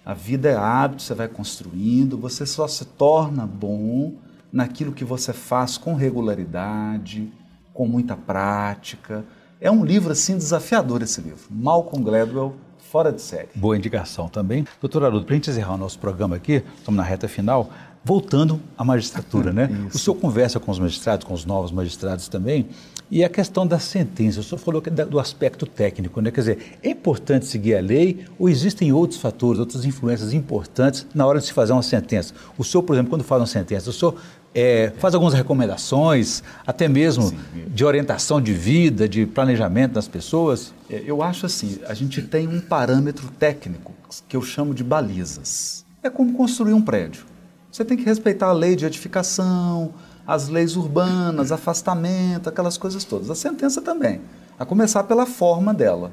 A 0.04 0.12
vida 0.12 0.50
é 0.50 0.56
hábito, 0.56 1.02
você 1.02 1.14
vai 1.14 1.28
construindo, 1.28 2.18
você 2.18 2.44
só 2.44 2.68
se 2.68 2.84
torna 2.84 3.46
bom 3.46 4.12
naquilo 4.52 4.92
que 4.92 5.04
você 5.04 5.32
faz 5.32 5.78
com 5.78 5.94
regularidade, 5.94 7.32
com 7.72 7.86
muita 7.86 8.16
prática. 8.16 9.24
É 9.60 9.70
um 9.70 9.84
livro 9.84 10.12
assim 10.12 10.36
desafiador 10.36 11.02
esse 11.02 11.20
livro. 11.20 11.40
Malcolm 11.50 12.04
Gladwell, 12.04 12.54
fora 12.78 13.10
de 13.10 13.22
série. 13.22 13.48
Boa 13.54 13.76
indicação 13.76 14.28
também. 14.28 14.66
Doutor 14.80 15.04
Haroldo, 15.04 15.24
para 15.24 15.34
a 15.34 15.36
gente 15.36 15.50
encerrar 15.50 15.74
o 15.74 15.78
nosso 15.78 15.98
programa 15.98 16.36
aqui, 16.36 16.62
estamos 16.76 16.98
na 16.98 17.02
reta 17.02 17.26
final, 17.26 17.70
voltando 18.04 18.60
à 18.76 18.84
magistratura, 18.84 19.52
né? 19.52 19.70
Isso. 19.88 19.96
O 19.96 19.98
senhor 19.98 20.16
conversa 20.16 20.60
com 20.60 20.70
os 20.70 20.78
magistrados, 20.78 21.26
com 21.26 21.34
os 21.34 21.44
novos 21.44 21.72
magistrados 21.72 22.28
também, 22.28 22.66
e 23.10 23.22
a 23.22 23.28
questão 23.28 23.66
da 23.66 23.78
sentença, 23.78 24.40
o 24.40 24.42
senhor 24.42 24.58
falou 24.58 24.82
é 24.84 24.90
do 25.04 25.20
aspecto 25.20 25.66
técnico, 25.66 26.20
né? 26.20 26.30
Quer 26.30 26.40
dizer, 26.40 26.78
é 26.82 26.90
importante 26.90 27.46
seguir 27.46 27.76
a 27.76 27.80
lei 27.80 28.24
ou 28.38 28.48
existem 28.48 28.92
outros 28.92 29.20
fatores, 29.20 29.60
outras 29.60 29.84
influências 29.84 30.32
importantes 30.32 31.06
na 31.14 31.26
hora 31.26 31.38
de 31.38 31.46
se 31.46 31.52
fazer 31.52 31.72
uma 31.72 31.82
sentença? 31.82 32.34
O 32.56 32.64
senhor, 32.64 32.82
por 32.82 32.94
exemplo, 32.94 33.10
quando 33.10 33.22
faz 33.22 33.40
uma 33.40 33.46
sentença, 33.46 33.90
o 33.90 33.92
senhor 33.92 34.16
eh, 34.54 34.92
faz 34.98 35.14
algumas 35.14 35.34
recomendações, 35.34 36.42
até 36.66 36.88
mesmo 36.88 37.32
de 37.68 37.84
orientação 37.84 38.40
de 38.40 38.52
vida, 38.52 39.08
de 39.08 39.26
planejamento 39.26 39.92
das 39.92 40.08
pessoas? 40.08 40.72
É, 40.88 41.02
Eu 41.04 41.22
acho 41.22 41.44
assim, 41.44 41.78
a 41.86 41.94
gente 41.94 42.22
tem 42.22 42.48
um 42.48 42.60
parâmetro 42.60 43.28
técnico 43.38 43.92
que 44.28 44.36
eu 44.36 44.42
chamo 44.42 44.72
de 44.72 44.82
balizas. 44.82 45.84
É 46.02 46.08
como 46.08 46.32
construir 46.32 46.72
um 46.72 46.82
prédio. 46.82 47.33
Você 47.74 47.84
tem 47.84 47.96
que 47.96 48.04
respeitar 48.04 48.50
a 48.50 48.52
lei 48.52 48.76
de 48.76 48.86
edificação, 48.86 49.94
as 50.24 50.46
leis 50.48 50.76
urbanas, 50.76 51.50
afastamento, 51.50 52.48
aquelas 52.48 52.78
coisas 52.78 53.02
todas. 53.02 53.28
A 53.30 53.34
sentença 53.34 53.82
também, 53.82 54.20
a 54.56 54.64
começar 54.64 55.02
pela 55.02 55.26
forma 55.26 55.74
dela. 55.74 56.12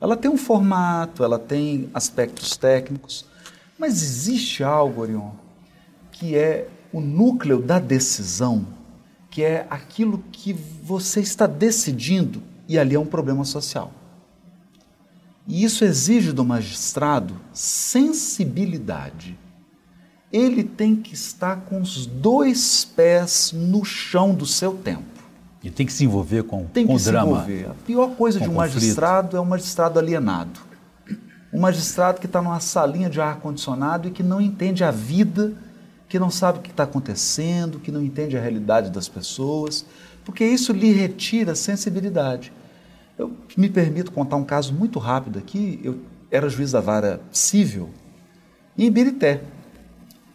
Ela 0.00 0.16
tem 0.16 0.28
um 0.28 0.36
formato, 0.36 1.22
ela 1.22 1.38
tem 1.38 1.88
aspectos 1.94 2.56
técnicos, 2.56 3.24
mas 3.78 4.02
existe 4.02 4.64
algo, 4.64 5.02
Orion, 5.02 5.30
que 6.10 6.34
é 6.34 6.66
o 6.92 7.00
núcleo 7.00 7.62
da 7.62 7.78
decisão, 7.78 8.66
que 9.30 9.44
é 9.44 9.68
aquilo 9.70 10.24
que 10.32 10.52
você 10.82 11.20
está 11.20 11.46
decidindo, 11.46 12.42
e 12.66 12.76
ali 12.76 12.96
é 12.96 12.98
um 12.98 13.06
problema 13.06 13.44
social. 13.44 13.92
E 15.46 15.62
isso 15.62 15.84
exige 15.84 16.32
do 16.32 16.44
magistrado 16.44 17.36
sensibilidade. 17.52 19.38
Ele 20.32 20.62
tem 20.62 20.94
que 20.94 21.12
estar 21.14 21.56
com 21.62 21.80
os 21.80 22.06
dois 22.06 22.84
pés 22.84 23.52
no 23.54 23.84
chão 23.84 24.34
do 24.34 24.46
seu 24.46 24.74
tempo. 24.74 25.02
E 25.62 25.70
tem 25.70 25.84
que 25.84 25.92
se 25.92 26.04
envolver 26.04 26.44
com, 26.44 26.64
Tem 26.66 26.86
com 26.86 26.92
que 26.92 26.96
o 26.96 26.98
se 27.00 27.10
drama. 27.10 27.32
envolver. 27.32 27.66
A 27.70 27.74
pior 27.84 28.10
coisa 28.16 28.38
Com 28.38 28.44
de 28.44 28.50
um 28.50 28.54
conflito. 28.54 28.74
magistrado 28.76 29.36
é 29.36 29.40
um 29.40 29.44
magistrado 29.44 29.98
alienado. 29.98 30.60
Um 31.52 31.60
magistrado 31.60 32.20
que 32.20 32.26
está 32.26 32.40
numa 32.40 32.60
salinha 32.60 33.10
de 33.10 33.20
ar-condicionado 33.20 34.06
e 34.08 34.10
que 34.12 34.22
não 34.22 34.40
entende 34.40 34.84
a 34.84 34.90
vida, 34.92 35.52
que 36.08 36.18
não 36.18 36.30
sabe 36.30 36.60
o 36.60 36.62
que 36.62 36.70
está 36.70 36.84
acontecendo, 36.84 37.80
que 37.80 37.90
não 37.90 38.00
entende 38.02 38.36
a 38.38 38.40
realidade 38.40 38.88
das 38.90 39.08
pessoas, 39.08 39.84
porque 40.24 40.44
isso 40.44 40.72
lhe 40.72 40.92
retira 40.92 41.52
a 41.52 41.56
sensibilidade. 41.56 42.52
Eu 43.18 43.32
me 43.56 43.68
permito 43.68 44.12
contar 44.12 44.36
um 44.36 44.44
caso 44.44 44.72
muito 44.72 44.98
rápido 45.00 45.38
aqui. 45.40 45.80
Eu 45.82 45.98
era 46.30 46.48
juiz 46.48 46.70
da 46.72 46.80
vara 46.80 47.20
civil 47.32 47.90
em 48.78 48.86
Ibirité. 48.86 49.42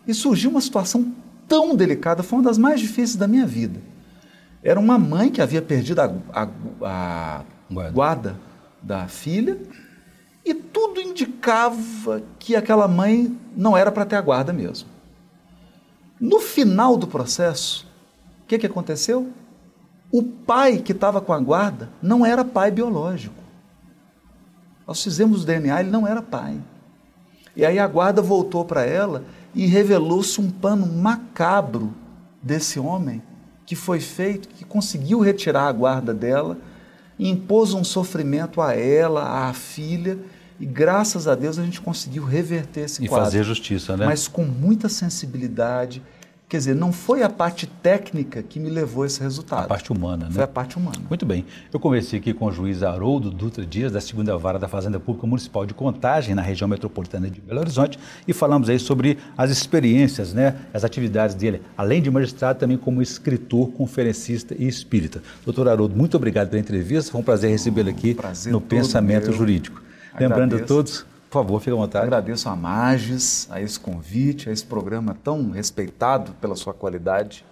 E 0.07 0.13
surgiu 0.13 0.49
uma 0.51 0.61
situação 0.61 1.13
tão 1.47 1.75
delicada, 1.75 2.23
foi 2.23 2.39
uma 2.39 2.45
das 2.45 2.57
mais 2.57 2.79
difíceis 2.79 3.15
da 3.15 3.27
minha 3.27 3.45
vida. 3.45 3.79
Era 4.63 4.79
uma 4.79 4.97
mãe 4.97 5.29
que 5.31 5.41
havia 5.41 5.61
perdido 5.61 5.99
a, 6.01 6.11
a- 6.33 6.49
a 6.81 7.43
Guarda. 7.71 7.91
guarda 7.91 8.39
da 8.81 9.07
filha 9.07 9.59
e 10.43 10.53
tudo 10.53 10.99
indicava 11.01 12.21
que 12.39 12.55
aquela 12.55 12.87
mãe 12.87 13.35
não 13.55 13.75
era 13.75 13.91
para 13.91 14.05
ter 14.05 14.15
a 14.15 14.21
guarda 14.21 14.51
mesmo. 14.53 14.87
No 16.19 16.39
final 16.39 16.97
do 16.97 17.07
processo, 17.07 17.87
o 18.43 18.47
que, 18.47 18.57
que 18.59 18.65
aconteceu? 18.65 19.29
O 20.11 20.21
pai 20.23 20.77
que 20.77 20.91
estava 20.91 21.19
com 21.19 21.33
a 21.33 21.39
guarda 21.39 21.89
não 22.01 22.25
era 22.25 22.45
pai 22.45 22.71
biológico. 22.71 23.35
Nós 24.87 25.03
fizemos 25.03 25.43
o 25.43 25.45
DNA, 25.45 25.79
ele 25.81 25.89
não 25.89 26.07
era 26.07 26.21
pai. 26.21 26.59
E 27.55 27.65
aí 27.65 27.79
a 27.79 27.87
guarda 27.87 28.21
voltou 28.21 28.63
para 28.63 28.83
ela 28.85 29.23
e 29.55 29.65
revelou-se 29.65 30.39
um 30.39 30.51
pano 30.51 30.85
macabro 30.85 31.93
desse 32.43 32.79
homem 32.79 33.23
que 33.65 33.75
foi 33.75 33.99
feito, 33.99 34.47
que 34.49 34.63
conseguiu 34.63 35.19
retirar 35.19 35.67
a 35.67 35.71
guarda 35.71 36.13
dela 36.13 36.57
impôs 37.19 37.73
um 37.73 37.83
sofrimento 37.83 38.61
a 38.61 38.73
ela, 38.73 39.47
à 39.47 39.53
filha, 39.53 40.17
e 40.59 40.65
graças 40.65 41.27
a 41.27 41.35
Deus 41.35 41.57
a 41.57 41.63
gente 41.63 41.81
conseguiu 41.81 42.23
reverter 42.23 42.81
esse 42.81 43.03
e 43.03 43.07
quadro. 43.07 43.23
E 43.23 43.25
fazer 43.25 43.43
justiça, 43.43 43.97
né? 43.97 44.05
Mas 44.05 44.27
com 44.27 44.43
muita 44.43 44.87
sensibilidade. 44.87 46.01
Quer 46.47 46.57
dizer, 46.57 46.75
não 46.75 46.91
foi 46.91 47.23
a 47.23 47.29
parte 47.29 47.65
técnica 47.65 48.43
que 48.43 48.59
me 48.59 48.69
levou 48.69 49.01
a 49.01 49.07
esse 49.07 49.19
resultado. 49.19 49.65
A 49.65 49.67
parte 49.67 49.91
humana, 49.91 50.25
né? 50.25 50.31
Foi 50.31 50.43
a 50.43 50.47
parte 50.47 50.77
humana. 50.77 51.01
Muito 51.09 51.25
bem. 51.25 51.43
Eu 51.73 51.79
conversei 51.79 52.19
aqui 52.19 52.35
com 52.35 52.45
o 52.45 52.51
juiz 52.51 52.83
Haroldo 52.83 53.31
Dutra 53.31 53.65
Dias, 53.65 53.91
da 53.91 53.99
segunda 53.99 54.37
vara 54.37 54.59
da 54.59 54.67
Fazenda 54.67 54.99
Pública 54.99 55.25
Municipal 55.25 55.65
de 55.65 55.73
Contagem, 55.73 56.35
na 56.35 56.43
região 56.43 56.67
metropolitana 56.67 57.31
de 57.31 57.41
Belo 57.41 57.61
Horizonte, 57.61 57.97
e 58.27 58.31
falamos 58.31 58.69
aí 58.69 58.77
sobre 58.77 59.17
as 59.35 59.49
experiências, 59.49 60.33
né, 60.33 60.55
as 60.71 60.83
atividades 60.83 61.35
dele, 61.35 61.61
além 61.75 61.99
de 61.99 62.11
magistrado, 62.11 62.59
também 62.59 62.77
como 62.77 63.01
escritor, 63.01 63.71
conferencista 63.71 64.55
e 64.57 64.67
espírita. 64.67 65.23
Doutor 65.43 65.67
Haroldo, 65.67 65.95
muito 65.95 66.15
obrigado 66.15 66.49
pela 66.49 66.59
entrevista, 66.61 67.11
foi 67.11 67.21
um 67.21 67.23
prazer 67.23 67.49
recebê-lo 67.49 67.89
aqui 67.89 68.13
prazer 68.13 68.53
no 68.53 68.61
Pensamento 68.61 69.29
meu. 69.29 69.33
Jurídico. 69.33 69.81
Lembrando 70.19 70.53
Agradeço. 70.53 70.63
a 70.63 70.67
todos, 70.67 71.05
por 71.35 71.41
favor, 71.41 71.59
fique 71.59 71.71
à 71.71 71.75
vontade. 71.75 72.05
Agradeço 72.05 72.47
a 72.47 72.55
Magis, 72.55 73.45
a 73.51 73.59
esse 73.59 73.77
convite, 73.77 74.47
a 74.47 74.53
esse 74.53 74.63
programa 74.63 75.13
tão 75.21 75.51
respeitado 75.51 76.31
pela 76.39 76.55
sua 76.55 76.73
qualidade. 76.73 77.43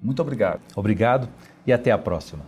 Muito 0.00 0.22
obrigado. 0.22 0.60
Obrigado 0.74 1.28
e 1.66 1.70
até 1.70 1.90
a 1.90 1.98
próxima. 1.98 2.42